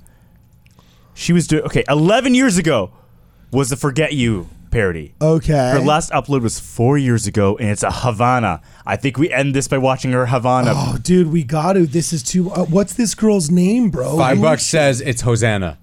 she 1.15 1.33
was 1.33 1.47
doing 1.47 1.65
okay. 1.65 1.85
Eleven 1.89 2.35
years 2.35 2.59
ago 2.59 2.93
was 3.51 3.71
the 3.71 3.77
"Forget 3.77 4.13
You" 4.13 4.49
parody. 4.71 5.15
Okay. 5.21 5.71
Her 5.73 5.81
last 5.81 6.11
upload 6.13 6.43
was 6.43 6.61
four 6.61 6.99
years 6.99 7.27
ago, 7.27 7.57
and 7.57 7.71
it's 7.71 7.83
a 7.83 7.91
Havana. 7.91 8.61
I 8.87 8.97
think 8.97 9.19
we 9.19 9.31
end 9.33 9.55
this 9.55 9.67
by 9.67 9.79
watching 9.79 10.13
her 10.13 10.27
Havana. 10.27 10.73
Oh, 10.77 10.99
dude, 11.03 11.33
we 11.33 11.43
got 11.43 11.73
to. 11.73 11.87
This 11.87 12.13
is 12.13 12.23
too. 12.23 12.51
Uh, 12.53 12.65
what's 12.67 12.93
this 12.95 13.15
girl's 13.15 13.51
name, 13.51 13.91
bro? 13.91 14.17
Five 14.17 14.37
Who 14.37 14.43
bucks 14.45 14.65
says 14.67 15.01
it's 15.01 15.23
Hosanna. 15.23 15.79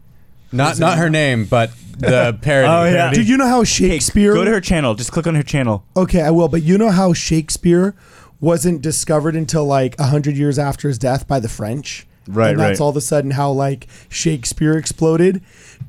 Not 0.52 0.80
not 0.80 0.98
her 1.00 1.10
name, 1.10 1.46
but 1.46 1.72
the 1.98 2.38
parody. 2.42 2.70
Oh, 2.70 2.86
yeah. 2.96 3.12
Dude, 3.12 3.28
you 3.28 3.36
know 3.36 3.48
how 3.48 3.64
Shakespeare? 3.66 4.34
Go 4.34 4.46
to 4.46 4.52
her 4.52 4.62
channel. 4.62 4.94
Just 4.96 5.12
click 5.12 5.28
on 5.28 5.36
her 5.36 5.44
channel. 5.44 5.84
Okay, 5.98 6.22
I 6.22 6.30
will. 6.32 6.48
But 6.48 6.64
you 6.64 6.78
know 6.78 6.92
how 6.92 7.12
Shakespeare 7.12 7.94
wasn't 8.40 8.82
discovered 8.82 9.36
until 9.36 9.66
like 9.66 9.98
a 10.00 10.06
hundred 10.06 10.36
years 10.38 10.60
after 10.60 10.88
his 10.88 10.98
death 10.98 11.28
by 11.28 11.40
the 11.40 11.50
French. 11.50 12.06
Right, 12.28 12.52
And 12.52 12.60
that's 12.60 12.80
right. 12.80 12.84
all 12.84 12.90
of 12.90 12.98
a 12.98 13.02
sudden 13.02 13.32
how 13.32 13.52
like 13.52 13.88
Shakespeare 14.10 14.78
exploded. 14.78 15.42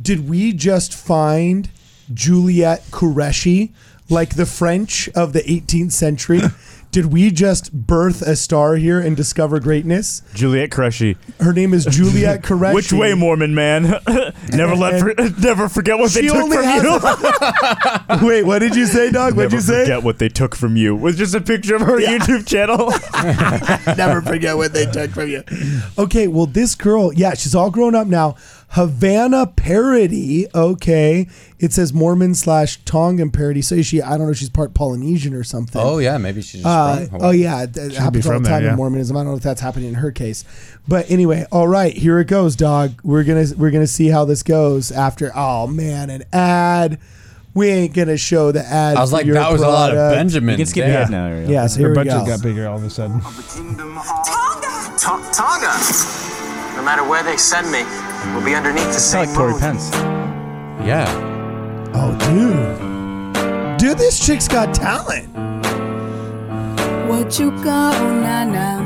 Did 0.03 0.29
we 0.29 0.53
just 0.53 0.93
find 0.95 1.71
Juliette 2.13 2.83
Kureshi, 2.91 3.73
like 4.11 4.37
the 4.37 4.47
French 4.47 5.09
of 5.15 5.33
the 5.33 5.41
18th 5.43 5.93
century? 5.93 6.41
Did 6.97 7.13
we 7.13 7.31
just 7.31 7.75
birth 7.75 8.23
a 8.23 8.35
star 8.35 8.77
here 8.77 8.99
and 8.99 9.15
discover 9.15 9.61
greatness? 9.61 10.23
Juliet 10.33 10.71
Crushy. 10.71 11.19
Her 11.41 11.53
name 11.53 11.75
is 11.75 11.85
Juliette 11.85 12.41
Qureshi. 12.43 12.73
Which 12.73 12.91
way, 12.91 13.13
Mormon 13.13 13.55
man? 13.55 13.83
never 14.49 14.75
let 14.75 14.99
for, 14.99 15.13
never 15.39 15.69
forget 15.69 15.99
what 15.99 16.13
they 16.13 16.23
took 16.23 16.51
from 16.51 16.63
you. 18.23 18.27
Wait, 18.27 18.45
what 18.45 18.61
did 18.61 18.75
you 18.75 18.87
say, 18.87 19.11
dog? 19.11 19.37
What'd 19.37 19.53
never 19.53 19.57
you 19.57 19.61
say? 19.61 19.73
Never 19.73 19.85
forget 19.85 20.03
what 20.05 20.19
they 20.19 20.31
took 20.31 20.57
from 20.57 20.77
you. 20.77 20.97
With 20.97 21.19
just 21.19 21.35
a 21.35 21.41
picture 21.43 21.77
of 21.77 21.83
her 21.83 22.01
Yeah. 22.01 22.17
YouTube 22.17 22.47
channel. 22.47 22.91
Never 23.95 24.23
forget 24.23 24.57
what 24.57 24.73
they 24.73 24.87
took 24.87 25.11
from 25.11 25.29
you. 25.29 25.43
Okay, 25.99 26.29
well, 26.29 26.47
this 26.47 26.75
girl, 26.75 27.13
yeah, 27.13 27.35
she's 27.35 27.55
all 27.55 27.71
grown 27.71 27.95
up 27.95 28.07
now. 28.07 28.37
Havana 28.71 29.47
parody. 29.47 30.47
Okay, 30.55 31.29
it 31.59 31.73
says 31.73 31.93
Mormon 31.93 32.35
slash 32.35 32.79
Tongan 32.85 33.31
parody. 33.31 33.63
So 33.63 33.75
is 33.77 33.87
she? 33.87 34.03
I 34.03 34.19
don't 34.19 34.27
know. 34.27 34.33
She's 34.33 34.51
part 34.51 34.75
Polynesian 34.75 35.35
or 35.35 35.45
something. 35.45 35.81
Oh 35.83 35.99
yeah, 35.99 36.19
maybe 36.19 36.43
she's 36.43 36.63
just 36.63 36.67
Uh, 36.67 37.07
from 37.07 37.23
oh 37.23 37.31
yeah, 37.31 37.63
it 37.63 37.73
be 37.75 37.95
happens 37.95 38.27
all 38.27 38.33
from 38.35 38.43
the 38.43 38.49
there, 38.49 38.59
time 38.59 38.65
yeah. 38.65 38.71
in 38.73 38.77
Mormonism. 38.77 39.17
I 39.17 39.21
don't 39.21 39.31
know 39.33 39.37
if 39.37 39.43
that's 39.43 39.61
happening 39.61 39.89
in 39.89 39.95
her 39.95 40.11
case, 40.11 40.45
but 40.87 41.11
anyway, 41.11 41.47
all 41.51 41.69
right, 41.69 41.97
here 41.97 42.19
it 42.19 42.27
goes, 42.27 42.57
dog. 42.57 43.01
We're 43.03 43.25
gonna 43.25 43.47
we're 43.57 43.71
gonna 43.71 43.87
see 43.87 44.09
how 44.09 44.25
this 44.25 44.43
goes 44.43 44.91
after. 44.93 45.31
Oh 45.35 45.67
man, 45.67 46.11
an 46.11 46.25
ad. 46.33 46.99
We 47.55 47.69
ain't 47.71 47.95
gonna 47.95 48.19
show 48.19 48.53
the 48.53 48.61
ad. 48.63 48.99
I 48.99 49.01
was 49.01 49.15
like, 49.15 49.27
that 49.29 49.51
was 49.51 49.63
a 49.63 49.69
lot 49.69 49.91
of 49.91 49.97
product. 49.97 50.17
Benjamin. 50.19 50.53
You 50.53 50.57
can 50.59 50.67
skip 50.67 50.85
Damn. 50.85 50.95
ahead 50.95 51.11
now. 51.11 51.27
Ariel. 51.29 51.51
Yeah, 51.51 51.67
so 51.69 51.77
Her 51.77 51.81
here 51.81 51.89
we 51.89 51.95
budget 51.95 52.13
go. 52.13 52.27
got 52.27 52.43
bigger 52.43 52.69
all 52.69 52.77
of 52.77 52.85
a 52.85 52.91
sudden. 52.91 53.19
Tonga! 53.23 54.99
Tonga. 55.33 55.73
No 56.77 56.83
matter 56.85 57.03
where 57.09 57.23
they 57.23 57.39
send 57.39 57.71
me, 57.73 57.81
we'll 58.35 58.45
be 58.45 58.55
underneath 58.55 58.85
the 58.85 58.91
It's 58.91 59.03
same 59.05 59.27
like 59.27 59.35
Tory 59.37 59.53
moon. 59.53 59.61
Pence. 59.61 59.91
Yeah. 60.85 61.09
Oh, 61.95 62.13
dude, 62.27 63.79
dude, 63.79 63.99
this 63.99 64.25
chick's 64.25 64.49
got 64.49 64.75
talent. 64.75 65.27
What 67.09 67.39
you 67.39 67.51
got, 67.63 67.95
oh 68.01 68.15
na 68.21 68.45
na. 68.45 68.83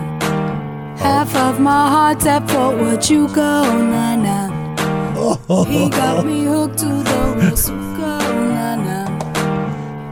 Half 0.97 1.35
of 1.35 1.59
my 1.61 1.89
heart's 1.89 2.27
at 2.27 2.49
fault. 2.51 2.77
What 2.79 3.09
you 3.11 3.27
got, 3.29 3.67
oh 3.67 3.83
na 3.85 4.17
na. 4.17 5.65
He 5.65 5.89
got 5.91 6.25
me 6.25 6.45
hooked 6.45 6.79
to 6.79 6.87
the 6.87 7.35
real 7.37 7.57
suka, 7.57 8.19
oh 8.23 8.49
na 8.55 8.77
na. 8.77 8.99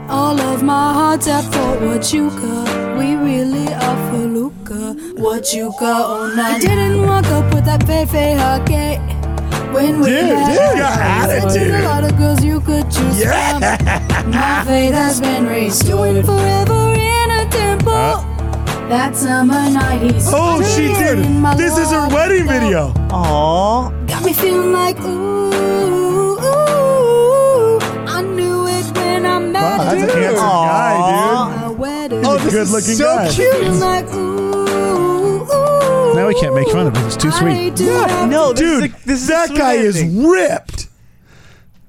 All 0.09 0.39
of 0.39 0.63
my 0.63 0.93
heart's 0.93 1.27
at 1.27 1.43
fault. 1.53 1.79
What 1.81 2.11
you 2.11 2.29
got? 2.31 2.97
We 2.97 3.15
really 3.15 3.71
are 3.73 4.11
for 4.11 4.17
Luca. 4.27 4.93
What 5.15 5.53
you 5.53 5.71
got, 5.79 6.05
oh 6.09 6.27
na 6.35 6.49
na. 6.49 6.55
I 6.55 6.59
didn't 6.59 7.01
walk 7.07 7.25
up 7.27 7.53
with 7.53 7.65
that 7.65 7.81
Fefe 7.81 8.35
Hake. 8.43 8.99
When 9.73 9.99
we 9.99 10.07
Dude, 10.09 10.23
met, 10.33 10.49
dude, 10.49 10.77
got 10.79 10.99
attitude. 10.99 11.75
a 11.75 11.83
lot 11.83 12.03
of 12.03 12.17
girls 12.17 12.43
you 12.43 12.59
could 12.61 12.89
choose 12.91 13.23
from. 13.23 13.59
My 14.31 14.63
faith 14.67 14.93
has 14.93 15.21
been 15.21 15.45
raised. 15.45 15.85
Doing 15.85 16.23
forever 16.23 16.93
in 16.93 17.31
a 17.31 17.47
temple. 17.49 18.25
that 18.89 19.15
summer 19.15 19.69
night 19.69 20.01
he's 20.11 20.27
Oh, 20.33 20.61
she 20.63 20.87
did. 20.87 21.19
This 21.57 21.77
is 21.77 21.91
her 21.91 22.07
wedding 22.09 22.47
video. 22.47 22.93
Aww. 23.09 24.07
Got 24.07 24.23
me 24.25 24.33
feeling 24.33 24.71
like 24.73 24.99
ooh, 25.01 26.39
ooh. 26.39 27.79
I 28.07 28.21
knew 28.23 28.65
it 28.67 28.85
when 28.97 29.25
I 29.25 29.37
met 29.39 29.61
Wow, 29.77 29.83
that's 29.93 30.13
a 30.13 30.35
guy, 30.35 30.95
dude. 31.69 32.11
He's 32.19 32.27
oh, 32.27 32.35
a 32.35 32.49
good 32.51 32.67
looking 32.69 32.97
guy. 32.97 33.29
Feeling 33.29 33.79
like 33.79 34.07
ooh, 34.13 35.43
ooh. 35.43 36.15
Now 36.15 36.27
we 36.27 36.33
can't 36.33 36.55
make 36.55 36.67
fun 36.69 36.87
of 36.87 36.95
it. 36.97 37.05
It's 37.05 37.15
too 37.15 37.31
sweet. 37.31 37.75
to 37.77 38.25
No, 38.27 38.51
this 38.51 38.59
Dude, 38.61 38.83
is 38.85 38.88
this 39.09 39.21
is 39.23 39.27
that 39.27 39.51
a 39.51 39.53
guy 39.53 39.73
is 39.73 40.01
ripped. 40.03 40.87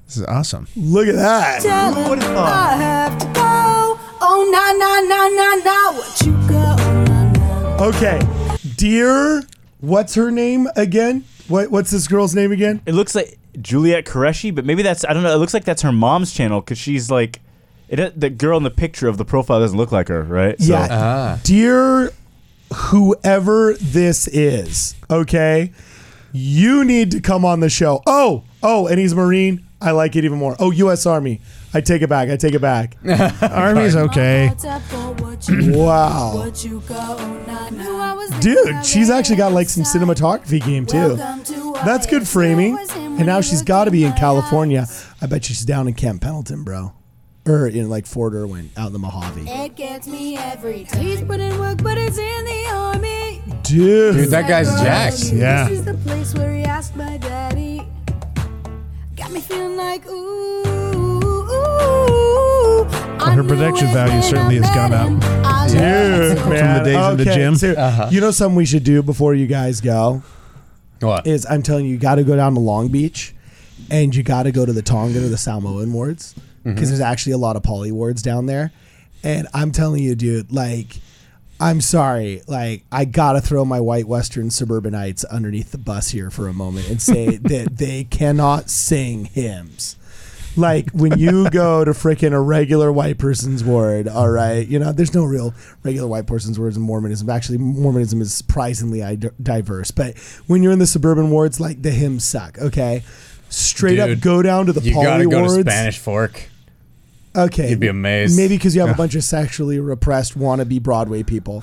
This 0.06 0.16
is 0.16 0.24
awesome. 0.24 0.66
Look 0.74 1.06
at 1.06 1.14
that. 1.14 1.62
tell 1.62 1.94
Who 1.94 2.10
would've 2.10 2.24
him 2.24 2.34
thought? 2.34 2.52
I 2.52 2.76
have 2.76 3.18
to 3.18 3.26
go. 3.26 3.98
Oh 4.22 4.42
na 4.50 4.72
na 4.72 5.00
na 5.08 5.28
na 5.28 5.54
na. 5.64 5.98
What 5.98 6.20
you 6.26 6.32
got? 6.48 6.80
Oh 6.80 7.02
na 7.04 7.32
na. 7.32 7.84
Okay, 7.86 8.20
dear, 8.76 9.42
what's 9.80 10.14
her 10.14 10.30
name 10.30 10.68
again? 10.76 11.24
What 11.48 11.70
What's 11.70 11.90
this 11.90 12.08
girl's 12.08 12.34
name 12.34 12.52
again? 12.52 12.80
It 12.86 12.94
looks 12.94 13.14
like 13.14 13.38
Juliet 13.60 14.04
Qureshi, 14.04 14.54
but 14.54 14.64
maybe 14.64 14.82
that's 14.82 15.04
I 15.04 15.12
don't 15.12 15.22
know. 15.22 15.34
It 15.34 15.38
looks 15.38 15.54
like 15.54 15.64
that's 15.64 15.82
her 15.82 15.92
mom's 15.92 16.32
channel 16.32 16.60
because 16.60 16.78
she's 16.78 17.10
like, 17.10 17.40
it. 17.88 18.18
The 18.18 18.30
girl 18.30 18.56
in 18.56 18.62
the 18.64 18.70
picture 18.70 19.08
of 19.08 19.16
the 19.18 19.24
profile 19.24 19.60
doesn't 19.60 19.76
look 19.78 19.92
like 19.92 20.08
her, 20.08 20.22
right? 20.22 20.60
So- 20.60 20.72
Yeah, 20.72 20.88
Ah. 20.90 21.40
dear, 21.44 22.10
whoever 22.74 23.74
this 23.80 24.26
is. 24.28 24.94
Okay, 25.10 25.72
you 26.32 26.84
need 26.84 27.10
to 27.12 27.20
come 27.20 27.44
on 27.44 27.60
the 27.60 27.70
show. 27.70 28.02
Oh, 28.06 28.44
oh, 28.62 28.86
and 28.86 28.98
he's 28.98 29.14
Marine. 29.14 29.66
I 29.80 29.92
like 29.92 30.14
it 30.14 30.24
even 30.24 30.38
more. 30.38 30.56
Oh, 30.58 30.70
U.S. 30.72 31.06
Army. 31.06 31.40
I 31.72 31.80
take 31.80 32.02
it 32.02 32.08
back. 32.08 32.28
I 32.28 32.36
take 32.36 32.52
it 32.54 32.60
back. 32.60 32.96
Army's 33.42 33.96
okay. 33.96 34.48
Heart's 34.48 34.64
at 34.64 34.82
fault. 34.82 35.20
What 35.20 35.48
you 35.48 35.72
Wow. 35.78 36.34
What 36.36 36.64
you 36.64 36.80
got? 36.86 37.18
Na 37.46 37.70
na. 37.70 38.40
Dude, 38.40 38.84
she's 38.84 39.10
actually 39.10 39.36
got 39.36 39.52
like 39.52 39.68
some 39.68 39.84
cinematography 39.84 40.64
game 40.64 40.86
too. 40.86 41.16
That's 41.84 42.06
good 42.06 42.26
framing. 42.28 42.78
And 42.94 43.26
now 43.26 43.40
she's 43.40 43.62
got 43.62 43.84
to 43.84 43.90
be 43.90 44.04
in 44.04 44.12
California. 44.12 44.86
I 45.20 45.26
bet 45.26 45.44
she's 45.44 45.64
down 45.64 45.88
in 45.88 45.94
Camp 45.94 46.22
Pendleton, 46.22 46.64
bro. 46.64 46.92
Or 47.46 47.66
in 47.66 47.88
like 47.88 48.06
Fort 48.06 48.34
Irwin, 48.34 48.70
out 48.76 48.88
in 48.88 48.92
the 48.92 48.98
Mojave. 48.98 49.48
It 49.48 49.74
gets 49.74 50.06
me 50.06 50.36
every 50.36 50.84
time. 50.84 51.02
He's 51.02 51.22
put 51.22 51.40
in 51.40 51.58
work, 51.58 51.82
but 51.82 51.96
it's 51.96 52.18
in 52.18 52.44
the 52.44 52.66
army. 52.70 53.19
Dude. 53.70 54.16
Dude, 54.16 54.28
that 54.30 54.48
guy's 54.48 54.68
jacked. 54.80 55.32
Yeah. 55.32 55.68
This 55.68 55.80
is 55.80 55.84
the 55.84 55.94
place 55.94 56.34
where 56.34 56.54
he 56.54 56.62
asked 56.64 56.96
my 56.96 57.16
daddy. 57.18 57.86
Got 59.16 59.32
me 59.32 59.40
feeling 59.40 59.76
like 59.76 60.06
ooh, 60.06 60.62
ooh. 60.66 62.84
Well, 62.84 63.32
her 63.32 63.44
production 63.44 63.88
value 63.88 64.22
certainly 64.22 64.56
has 64.56 64.70
gone 64.74 64.92
up. 64.92 65.08
Dude, 65.70 66.38
From 66.38 66.50
man. 66.50 66.82
the 66.82 66.90
days 66.90 67.06
in 67.10 67.16
the 67.18 67.22
Okay, 67.22 67.34
gym. 67.34 67.56
so 67.56 67.72
Uh-huh. 67.72 68.08
You 68.10 68.20
know 68.20 68.30
something 68.30 68.56
we 68.56 68.66
should 68.66 68.84
do 68.84 69.02
before 69.02 69.34
you 69.34 69.46
guys 69.46 69.80
go? 69.80 70.22
What? 71.00 71.26
Is 71.26 71.46
I'm 71.48 71.62
telling 71.62 71.86
you, 71.86 71.92
you 71.92 71.98
got 71.98 72.16
to 72.16 72.24
go 72.24 72.36
down 72.36 72.54
to 72.54 72.60
Long 72.60 72.88
Beach 72.88 73.34
and 73.90 74.14
you 74.14 74.22
got 74.22 74.44
to 74.44 74.52
go 74.52 74.66
to 74.66 74.72
the 74.72 74.82
Tongan 74.82 75.24
or 75.24 75.28
the 75.28 75.38
Samoan 75.38 75.92
wards 75.92 76.34
because 76.64 76.88
there's 76.90 77.00
actually 77.00 77.32
a 77.32 77.38
lot 77.38 77.56
of 77.56 77.62
poly 77.62 77.92
wards 77.92 78.22
down 78.22 78.46
there. 78.46 78.72
And 79.22 79.48
I'm 79.54 79.70
telling 79.72 80.02
you, 80.02 80.14
dude, 80.14 80.50
like, 80.52 80.98
I'm 81.60 81.80
sorry, 81.82 82.42
like, 82.48 82.84
I 82.90 83.04
got 83.04 83.34
to 83.34 83.40
throw 83.42 83.64
my 83.66 83.80
white 83.80 84.06
Western 84.08 84.50
suburbanites 84.50 85.24
underneath 85.24 85.72
the 85.72 85.78
bus 85.78 86.08
here 86.08 86.30
for 86.30 86.48
a 86.48 86.54
moment 86.54 86.88
and 86.88 87.00
say 87.02 87.36
that 87.36 87.76
they 87.76 88.04
cannot 88.04 88.70
sing 88.70 89.26
hymns. 89.26 89.96
Like 90.56 90.90
when 90.90 91.18
you 91.18 91.48
go 91.52 91.84
to 91.84 91.92
freaking 91.92 92.32
a 92.32 92.40
regular 92.40 92.90
white 92.90 93.18
person's 93.18 93.62
ward, 93.62 94.08
all 94.08 94.28
right, 94.30 94.66
you 94.66 94.78
know, 94.78 94.90
there's 94.90 95.14
no 95.14 95.24
real 95.24 95.54
regular 95.84 96.08
white 96.08 96.26
person's 96.26 96.58
wards 96.58 96.76
in 96.76 96.82
Mormonism. 96.82 97.28
Actually, 97.30 97.58
Mormonism 97.58 98.20
is 98.20 98.34
surprisingly 98.34 99.00
diverse. 99.42 99.90
But 99.90 100.18
when 100.46 100.62
you're 100.62 100.72
in 100.72 100.78
the 100.80 100.86
suburban 100.88 101.30
wards, 101.30 101.60
like 101.60 101.82
the 101.82 101.90
hymns 101.92 102.24
suck. 102.24 102.58
Okay, 102.58 103.04
straight 103.48 103.98
up 104.00 104.18
go 104.20 104.42
down 104.42 104.66
to 104.66 104.72
the 104.72 104.80
You 104.80 104.94
poly 104.94 105.04
gotta 105.06 105.26
go 105.28 105.38
wards. 105.40 105.56
to 105.56 105.60
Spanish 105.62 105.98
Fork. 105.98 106.48
Okay, 107.36 107.70
You'd 107.70 107.78
be 107.80 107.86
amazed. 107.86 108.36
Maybe 108.36 108.56
because 108.56 108.74
you 108.74 108.80
have 108.80 108.90
a 108.90 108.94
bunch 108.98 109.14
of 109.14 109.22
sexually 109.22 109.78
repressed 109.78 110.36
wannabe 110.36 110.82
Broadway 110.82 111.22
people. 111.22 111.62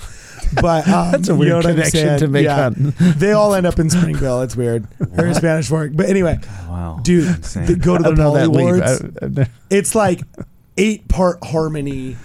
But 0.62 0.88
um, 0.88 1.12
That's 1.12 1.28
a 1.30 1.34
you 1.34 1.38
weird 1.40 1.64
know 1.66 1.70
connection 1.72 2.20
to 2.20 2.28
make 2.30 2.46
Yeah. 2.46 2.70
they 3.18 3.34
all 3.34 3.54
end 3.54 3.66
up 3.66 3.78
in 3.78 3.90
Springville. 3.90 4.42
It's 4.44 4.56
weird. 4.56 4.88
Or 5.18 5.34
Spanish 5.34 5.68
Fork. 5.68 5.92
But 5.94 6.08
anyway, 6.08 6.40
Wow. 6.70 7.00
dude, 7.04 7.26
the, 7.44 7.76
go 7.76 7.98
to 7.98 8.04
the 8.04 8.16
poly 8.16 8.42
that 8.42 8.48
lead. 8.50 8.64
wards. 8.64 9.02
I- 9.22 9.42
I- 9.42 9.48
It's 9.70 9.94
like 9.94 10.22
eight 10.78 11.08
part 11.10 11.40
harmony, 11.44 12.16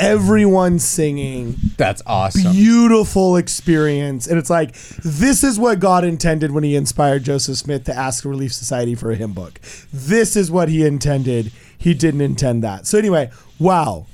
everyone 0.00 0.78
singing, 0.78 1.56
That's 1.76 2.02
awesome. 2.06 2.52
beautiful 2.52 3.36
experience. 3.36 4.26
And 4.26 4.38
it's 4.38 4.50
like, 4.50 4.74
this 5.04 5.44
is 5.44 5.58
what 5.58 5.78
God 5.78 6.04
intended 6.04 6.50
when 6.52 6.64
he 6.64 6.74
inspired 6.74 7.22
Joseph 7.24 7.58
Smith 7.58 7.84
to 7.84 7.94
ask 7.96 8.24
Relief 8.24 8.52
Society 8.52 8.94
for 8.94 9.10
a 9.10 9.14
hymn 9.16 9.32
book. 9.32 9.60
This 9.92 10.34
is 10.36 10.50
what 10.50 10.68
he 10.70 10.84
intended. 10.84 11.52
He 11.80 11.94
didn't 11.94 12.20
intend 12.20 12.62
that. 12.62 12.86
So, 12.86 12.98
anyway, 12.98 13.30
wow. 13.58 14.06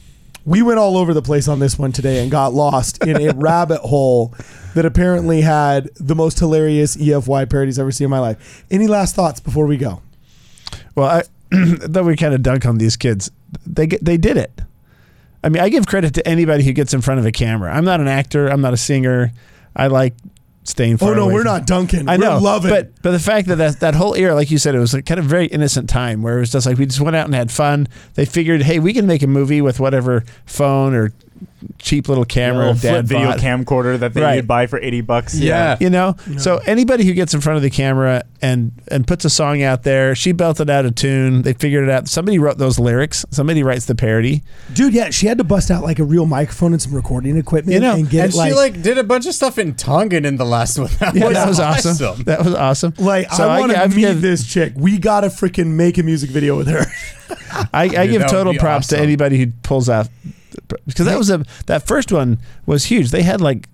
We 0.44 0.62
went 0.62 0.78
all 0.78 0.96
over 0.96 1.12
the 1.12 1.22
place 1.22 1.48
on 1.48 1.58
this 1.58 1.76
one 1.76 1.90
today 1.90 2.22
and 2.22 2.30
got 2.30 2.54
lost 2.54 3.04
in 3.04 3.20
a 3.20 3.32
rabbit 3.36 3.80
hole 3.80 4.32
that 4.74 4.84
apparently 4.86 5.40
had 5.40 5.90
the 5.96 6.14
most 6.14 6.38
hilarious 6.38 6.96
EFY 6.96 7.50
parodies 7.50 7.78
I've 7.78 7.82
ever 7.82 7.90
seen 7.90 8.04
in 8.04 8.10
my 8.12 8.20
life. 8.20 8.64
Any 8.70 8.86
last 8.86 9.16
thoughts 9.16 9.40
before 9.40 9.66
we 9.66 9.76
go? 9.76 10.00
Well, 10.94 11.08
I, 11.08 11.22
though 11.50 12.04
we 12.04 12.14
kind 12.14 12.32
of 12.34 12.44
dunk 12.44 12.64
on 12.64 12.78
these 12.78 12.96
kids, 12.96 13.32
they 13.66 13.88
get, 13.88 14.04
they 14.04 14.16
did 14.16 14.36
it. 14.36 14.62
I 15.42 15.48
mean, 15.48 15.62
I 15.62 15.68
give 15.68 15.88
credit 15.88 16.14
to 16.14 16.28
anybody 16.28 16.62
who 16.62 16.72
gets 16.72 16.94
in 16.94 17.00
front 17.00 17.18
of 17.18 17.26
a 17.26 17.32
camera. 17.32 17.74
I'm 17.74 17.84
not 17.84 18.00
an 18.00 18.08
actor. 18.08 18.46
I'm 18.46 18.60
not 18.60 18.72
a 18.72 18.76
singer. 18.76 19.32
I 19.74 19.88
like 19.88 20.14
staying 20.68 20.96
far 20.98 21.12
Oh 21.12 21.14
no, 21.14 21.26
we're 21.26 21.42
from- 21.42 21.44
not 21.52 21.66
dunking. 21.66 22.08
I 22.08 22.16
know, 22.16 22.34
We're 22.34 22.40
loving. 22.40 22.70
but 22.70 22.90
but 23.02 23.12
the 23.12 23.18
fact 23.18 23.48
that, 23.48 23.56
that 23.56 23.80
that 23.80 23.94
whole 23.94 24.14
era, 24.14 24.34
like 24.34 24.50
you 24.50 24.58
said, 24.58 24.74
it 24.74 24.78
was 24.80 24.94
a 24.94 25.02
kind 25.02 25.18
of 25.20 25.26
very 25.26 25.46
innocent 25.46 25.88
time 25.88 26.22
where 26.22 26.36
it 26.36 26.40
was 26.40 26.50
just 26.52 26.66
like 26.66 26.76
we 26.78 26.86
just 26.86 27.00
went 27.00 27.16
out 27.16 27.26
and 27.26 27.34
had 27.34 27.50
fun. 27.50 27.86
They 28.14 28.24
figured, 28.24 28.62
hey, 28.62 28.78
we 28.78 28.92
can 28.92 29.06
make 29.06 29.22
a 29.22 29.26
movie 29.26 29.60
with 29.62 29.78
whatever 29.80 30.24
phone 30.44 30.94
or 30.94 31.12
cheap 31.78 32.08
little 32.08 32.24
camera 32.24 32.66
Little 32.72 32.74
dad 32.74 32.80
flip 32.80 33.06
video 33.06 33.26
bought. 33.28 33.38
camcorder 33.38 33.98
that 33.98 34.14
they 34.14 34.20
Right. 34.22 34.36
you'd 34.36 34.46
buy 34.48 34.66
for 34.66 34.80
eighty 34.80 35.00
bucks. 35.00 35.34
Yeah. 35.38 35.76
You 35.80 35.90
know. 35.90 36.16
So 36.38 36.58
anybody 36.66 37.04
who 37.04 37.12
gets 37.12 37.34
in 37.34 37.40
front 37.40 37.56
of 37.56 37.62
the 37.62 37.70
camera 37.70 38.22
and 38.42 38.72
and 38.88 39.06
puts 39.06 39.24
a 39.24 39.30
song 39.30 39.62
out 39.62 39.82
there, 39.82 40.14
she 40.14 40.32
belted 40.32 40.70
out 40.70 40.84
a 40.86 40.90
tune. 40.90 41.42
They 41.42 41.52
figured 41.52 41.84
it 41.84 41.90
out. 41.90 42.08
Somebody 42.08 42.38
wrote 42.38 42.58
those 42.58 42.78
lyrics. 42.78 43.24
Somebody 43.30 43.62
writes 43.62 43.84
the 43.86 43.94
parody. 43.94 44.42
Dude, 44.72 44.94
yeah, 44.94 45.10
she 45.10 45.26
had 45.26 45.38
to 45.38 45.44
bust 45.44 45.70
out 45.70 45.82
like 45.82 45.98
a 45.98 46.04
real 46.04 46.26
microphone 46.26 46.72
and 46.72 46.80
some 46.82 46.94
recording 46.94 47.36
equipment 47.36 47.74
You 47.74 47.80
know, 47.80 47.94
and 47.94 48.08
get 48.08 48.24
and 48.26 48.34
it 48.34 48.36
like, 48.36 48.50
she 48.52 48.56
like 48.56 48.82
did 48.82 48.98
a 48.98 49.04
bunch 49.04 49.26
of 49.26 49.34
stuff 49.34 49.58
in 49.58 49.74
Tongan 49.74 50.24
in 50.24 50.36
the 50.36 50.46
last 50.46 50.78
one. 50.78 50.88
That 50.98 51.14
Yeah, 51.14 51.26
was 51.28 51.34
that 51.34 51.48
was 51.48 51.60
awesome. 51.60 52.22
That 52.24 52.44
was 52.44 52.54
awesome. 52.54 52.94
like 52.98 53.30
So 53.32 53.48
I 53.48 53.60
want 53.60 53.72
to 53.72 53.80
I've 53.80 53.94
meet 53.94 54.02
given- 54.02 54.20
this 54.22 54.46
chick. 54.46 54.72
We 54.76 54.98
got 54.98 55.20
to 55.20 55.28
freaking 55.28 55.68
make 55.74 55.98
a 55.98 56.02
music 56.02 56.30
video 56.30 56.56
with 56.56 56.68
her. 56.68 56.86
I, 57.72 57.84
I 57.84 57.88
Dude, 58.06 58.10
give 58.20 58.30
total 58.30 58.52
be 58.52 58.58
props 58.58 58.88
to 58.88 58.98
anybody 58.98 59.38
who 59.38 59.48
pulls 59.62 59.88
out 59.88 60.08
because 60.86 61.06
that 61.06 61.18
was 61.18 61.30
a 61.30 61.44
that 61.66 61.86
first 61.86 62.12
one 62.12 62.38
was 62.66 62.86
huge. 62.86 63.10
They 63.10 63.22
had 63.22 63.40
like 63.40 63.68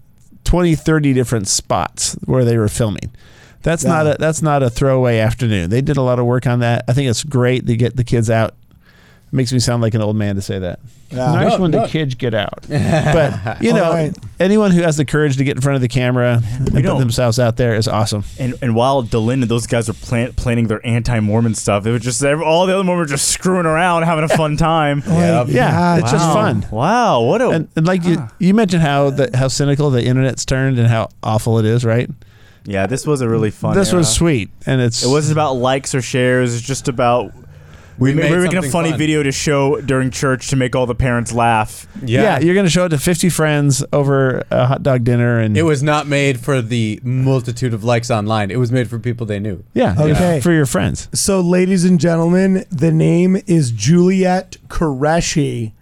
20, 0.44 0.74
30 0.74 1.12
different 1.12 1.48
spots 1.48 2.14
where 2.24 2.44
they 2.44 2.56
were 2.58 2.68
filming. 2.68 3.14
That's 3.62 3.84
not 3.84 4.06
a 4.06 4.16
that's 4.18 4.42
not 4.42 4.62
a 4.62 4.70
throwaway 4.70 5.18
afternoon. 5.18 5.70
They 5.70 5.80
did 5.80 5.96
a 5.96 6.02
lot 6.02 6.18
of 6.18 6.26
work 6.26 6.46
on 6.46 6.60
that. 6.60 6.84
I 6.88 6.92
think 6.92 7.08
it's 7.08 7.22
great 7.22 7.66
to 7.66 7.76
get 7.76 7.96
the 7.96 8.04
kids 8.04 8.28
out. 8.28 8.54
Makes 9.34 9.50
me 9.50 9.60
sound 9.60 9.80
like 9.80 9.94
an 9.94 10.02
old 10.02 10.14
man 10.14 10.34
to 10.34 10.42
say 10.42 10.58
that. 10.58 10.78
Yeah. 11.10 11.32
Nice 11.32 11.52
No, 11.52 11.58
when 11.62 11.70
no. 11.70 11.80
the 11.82 11.88
kids 11.88 12.14
get 12.14 12.34
out. 12.34 12.64
But 12.68 13.62
you 13.62 13.72
know, 13.72 13.84
All 13.84 13.92
right. 13.94 14.14
anyone 14.38 14.72
who 14.72 14.82
has 14.82 14.98
the 14.98 15.06
courage 15.06 15.38
to 15.38 15.44
get 15.44 15.56
in 15.56 15.62
front 15.62 15.76
of 15.76 15.80
the 15.80 15.88
camera 15.88 16.42
and 16.44 16.70
put 16.70 16.82
don't. 16.82 16.98
themselves 17.00 17.38
out 17.38 17.56
there 17.56 17.74
is 17.74 17.88
awesome. 17.88 18.24
And, 18.38 18.54
and 18.60 18.74
while 18.74 19.02
Dehlin 19.02 19.34
and 19.40 19.44
those 19.44 19.66
guys 19.66 19.88
were 19.88 19.94
plan- 19.94 20.34
planning 20.34 20.66
their 20.66 20.86
anti-Mormon 20.86 21.54
stuff, 21.54 21.86
it 21.86 21.92
was 21.92 22.02
just 22.02 22.22
all 22.22 22.66
the 22.66 22.74
other 22.74 22.84
Mormons 22.84 23.10
were 23.10 23.16
just 23.16 23.28
screwing 23.28 23.64
around, 23.64 24.02
having 24.02 24.24
a 24.24 24.28
fun 24.36 24.58
time. 24.58 25.02
Yeah. 25.06 25.44
Yeah, 25.48 25.96
it's 25.98 26.10
just 26.10 26.24
fun. 26.26 26.66
Wow, 26.70 27.22
what 27.22 27.40
a 27.40 27.48
And, 27.48 27.68
and 27.74 27.86
like 27.86 28.04
you, 28.04 28.16
ah. 28.18 28.30
you 28.38 28.52
mentioned 28.52 28.82
how 28.82 29.08
the, 29.10 29.30
how 29.34 29.48
cynical 29.48 29.88
the 29.90 30.04
internet's 30.04 30.44
turned 30.44 30.78
and 30.78 30.88
how 30.88 31.08
awful 31.22 31.58
it 31.58 31.64
is, 31.64 31.86
right? 31.86 32.10
yeah. 32.64 32.86
This 32.86 33.06
was 33.06 33.22
a 33.22 33.28
really 33.28 33.50
fun. 33.50 33.74
this 33.74 33.92
was 33.94 34.12
sweet, 34.12 34.50
and 34.66 34.80
it's 34.82 35.02
It 35.02 35.08
wasn't 35.08 35.32
about 35.32 35.54
likes 35.54 35.94
or 35.94 36.02
shares. 36.02 36.54
It's 36.54 36.62
just 36.66 36.86
about 36.88 37.32
we, 38.02 38.10
We 38.10 38.14
ma- 38.16 38.22
made 38.22 38.30
were 38.32 38.40
making 38.42 38.58
a 38.58 38.62
something 38.62 38.70
funny 38.70 38.90
fun. 38.90 38.98
video 38.98 39.22
to 39.22 39.32
show 39.32 39.80
during 39.80 40.10
church 40.10 40.48
to 40.48 40.56
make 40.56 40.74
all 40.76 40.86
the 40.86 40.94
parents 40.94 41.32
laugh. 41.32 41.86
yeah. 42.02 42.38
You're 42.40 42.54
going 42.54 42.66
to 42.66 42.70
show 42.70 42.84
it 42.86 42.90
to 42.90 42.98
50 42.98 43.28
friends 43.28 43.84
over 43.92 44.42
a 44.50 44.66
hot 44.66 44.82
dog 44.82 45.04
dinner, 45.04 45.38
and 45.38 45.56
It 45.56 45.62
was 45.62 45.82
not 45.82 46.06
made 46.06 46.40
for 46.40 46.60
the 46.60 47.00
multitude 47.02 47.72
of 47.74 47.84
likes 47.84 48.10
online. 48.10 48.50
It 48.50 48.58
was 48.58 48.70
made 48.72 48.88
for 48.90 48.98
people 48.98 49.26
they 49.26 49.38
knew. 49.38 49.62
yeah, 49.74 49.94
Okay. 49.98 50.40
for 50.40 50.52
your 50.52 50.66
friends. 50.66 51.08
So, 51.14 51.40
ladies 51.40 51.84
and 51.84 51.98
gentlemen, 52.00 52.64
the 52.70 52.90
name 52.92 53.36
is 53.46 53.70
Juliet 53.70 54.56
Koreshi. 54.68 55.72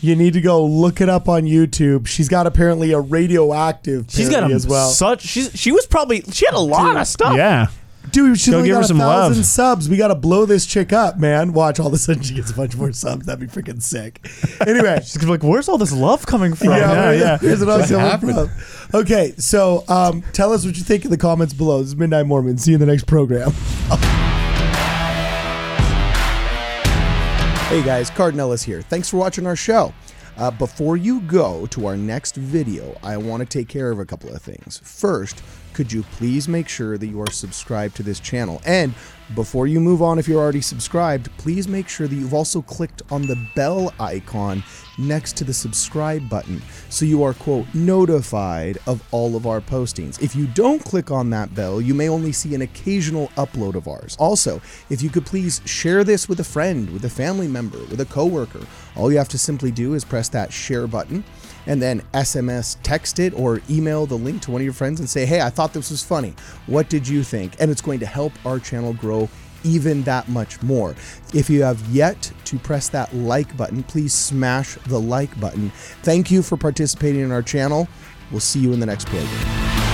You 0.00 0.16
need 0.16 0.32
to 0.32 0.40
go 0.40 0.64
look 0.64 1.00
it 1.00 1.08
up 1.08 1.28
on 1.28 1.42
YouTube. 1.44 2.08
She's 2.08 2.28
got 2.28 2.46
apparently 2.48 2.90
a 2.90 2.98
radioactive 2.98 4.06
She's 4.08 4.28
got 4.28 4.50
a, 4.50 4.54
as 4.54 4.66
well. 4.66 4.88
such. 4.90 5.22
She's 5.22 5.50
she 5.54 5.70
was 5.70 5.86
probably 5.86 6.22
she 6.32 6.44
had 6.44 6.54
a 6.54 6.60
lot 6.60 6.96
of 6.96 7.06
stuff. 7.06 7.36
Yeah, 7.36 7.68
Dude, 8.10 8.38
she's 8.38 8.50
Go 8.50 8.58
only 8.58 8.68
give 8.68 8.76
her 8.76 8.80
got 8.82 8.84
a 8.84 8.88
some 8.88 8.98
thousand 8.98 9.36
love. 9.38 9.46
subs. 9.46 9.88
We 9.88 9.96
got 9.96 10.08
to 10.08 10.14
blow 10.14 10.44
this 10.44 10.66
chick 10.66 10.92
up, 10.92 11.18
man. 11.18 11.52
Watch, 11.52 11.80
all 11.80 11.86
of 11.86 11.92
a 11.92 11.98
sudden 11.98 12.22
she 12.22 12.34
gets 12.34 12.50
a 12.50 12.54
bunch 12.54 12.76
more 12.76 12.92
subs. 12.92 13.24
That'd 13.26 13.40
be 13.40 13.46
freaking 13.46 13.80
sick. 13.80 14.26
Anyway. 14.66 15.00
She's 15.02 15.16
gonna 15.16 15.26
be 15.28 15.38
like, 15.38 15.42
"Where's 15.50 15.68
all 15.68 15.78
this 15.78 15.92
love 15.92 16.26
coming 16.26 16.54
from?" 16.54 16.68
yeah, 16.70 16.92
yeah, 16.92 17.12
yeah. 17.12 17.38
Here's 17.38 17.60
what 17.60 17.70
I 17.70 17.76
was 17.78 17.90
What 17.90 18.20
coming 18.20 18.34
from. 18.34 19.00
Okay, 19.00 19.32
so 19.38 19.84
um, 19.88 20.22
tell 20.32 20.52
us 20.52 20.66
what 20.66 20.76
you 20.76 20.82
think 20.82 21.04
in 21.04 21.10
the 21.10 21.16
comments 21.16 21.54
below. 21.54 21.78
This 21.78 21.88
is 21.88 21.96
Midnight 21.96 22.26
Mormon. 22.26 22.58
See 22.58 22.72
you 22.72 22.76
in 22.76 22.80
the 22.80 22.86
next 22.86 23.06
program. 23.06 23.52
Hey 27.72 27.82
guys, 27.82 28.10
Cardon 28.10 28.38
Ellis 28.38 28.62
here. 28.62 28.82
Thanks 28.82 29.08
for 29.08 29.16
watching 29.16 29.46
our 29.46 29.56
show. 29.56 29.94
Uh, 30.36 30.50
before 30.50 30.98
you 30.98 31.20
go 31.22 31.64
to 31.68 31.86
our 31.86 31.96
next 31.96 32.36
video, 32.36 32.94
I 33.02 33.16
want 33.16 33.40
to 33.40 33.46
take 33.46 33.66
care 33.68 33.90
of 33.90 33.98
a 33.98 34.04
couple 34.04 34.28
of 34.34 34.42
things. 34.42 34.78
First, 34.84 35.42
could 35.72 35.92
you 35.92 36.02
please 36.02 36.48
make 36.48 36.68
sure 36.68 36.98
that 36.98 37.06
you 37.06 37.20
are 37.20 37.30
subscribed 37.30 37.96
to 37.96 38.02
this 38.02 38.20
channel? 38.20 38.60
And 38.64 38.94
before 39.34 39.66
you 39.66 39.80
move 39.80 40.02
on, 40.02 40.18
if 40.18 40.28
you're 40.28 40.42
already 40.42 40.60
subscribed, 40.60 41.34
please 41.38 41.66
make 41.66 41.88
sure 41.88 42.06
that 42.06 42.14
you've 42.14 42.34
also 42.34 42.60
clicked 42.60 43.02
on 43.10 43.26
the 43.26 43.36
bell 43.54 43.94
icon 43.98 44.62
next 44.98 45.36
to 45.38 45.44
the 45.44 45.54
subscribe 45.54 46.28
button 46.28 46.60
so 46.90 47.06
you 47.06 47.22
are, 47.22 47.32
quote, 47.32 47.66
notified 47.72 48.78
of 48.86 49.02
all 49.10 49.34
of 49.34 49.46
our 49.46 49.60
postings. 49.60 50.20
If 50.20 50.36
you 50.36 50.46
don't 50.48 50.84
click 50.84 51.10
on 51.10 51.30
that 51.30 51.54
bell, 51.54 51.80
you 51.80 51.94
may 51.94 52.08
only 52.08 52.32
see 52.32 52.54
an 52.54 52.62
occasional 52.62 53.28
upload 53.38 53.74
of 53.74 53.88
ours. 53.88 54.16
Also, 54.18 54.60
if 54.90 55.00
you 55.00 55.08
could 55.08 55.24
please 55.24 55.62
share 55.64 56.04
this 56.04 56.28
with 56.28 56.40
a 56.40 56.44
friend, 56.44 56.90
with 56.90 57.04
a 57.04 57.10
family 57.10 57.48
member, 57.48 57.78
with 57.78 58.00
a 58.00 58.06
coworker, 58.06 58.60
all 58.96 59.10
you 59.10 59.18
have 59.18 59.28
to 59.30 59.38
simply 59.38 59.70
do 59.70 59.94
is 59.94 60.04
press 60.04 60.28
that 60.28 60.52
share 60.52 60.86
button 60.86 61.24
and 61.66 61.80
then 61.80 62.02
SMS 62.14 62.76
text 62.82 63.18
it 63.18 63.32
or 63.34 63.60
email 63.70 64.06
the 64.06 64.16
link 64.16 64.42
to 64.42 64.50
one 64.50 64.60
of 64.60 64.64
your 64.64 64.72
friends 64.72 65.00
and 65.00 65.08
say, 65.08 65.24
hey, 65.26 65.40
I 65.40 65.50
thought 65.50 65.72
this 65.72 65.90
was 65.90 66.02
funny. 66.02 66.34
What 66.66 66.88
did 66.88 67.06
you 67.06 67.22
think? 67.22 67.54
And 67.60 67.70
it's 67.70 67.82
going 67.82 68.00
to 68.00 68.06
help 68.06 68.32
our 68.44 68.58
channel 68.58 68.92
grow 68.94 69.28
even 69.64 70.02
that 70.02 70.28
much 70.28 70.62
more. 70.62 70.94
If 71.32 71.48
you 71.48 71.62
have 71.62 71.80
yet 71.88 72.32
to 72.46 72.58
press 72.58 72.88
that 72.90 73.14
like 73.14 73.56
button, 73.56 73.82
please 73.84 74.12
smash 74.12 74.74
the 74.86 75.00
like 75.00 75.38
button. 75.40 75.70
Thank 76.02 76.30
you 76.30 76.42
for 76.42 76.56
participating 76.56 77.20
in 77.20 77.32
our 77.32 77.42
channel. 77.42 77.88
We'll 78.30 78.40
see 78.40 78.60
you 78.60 78.72
in 78.72 78.80
the 78.80 78.86
next 78.86 79.06
program. 79.06 79.91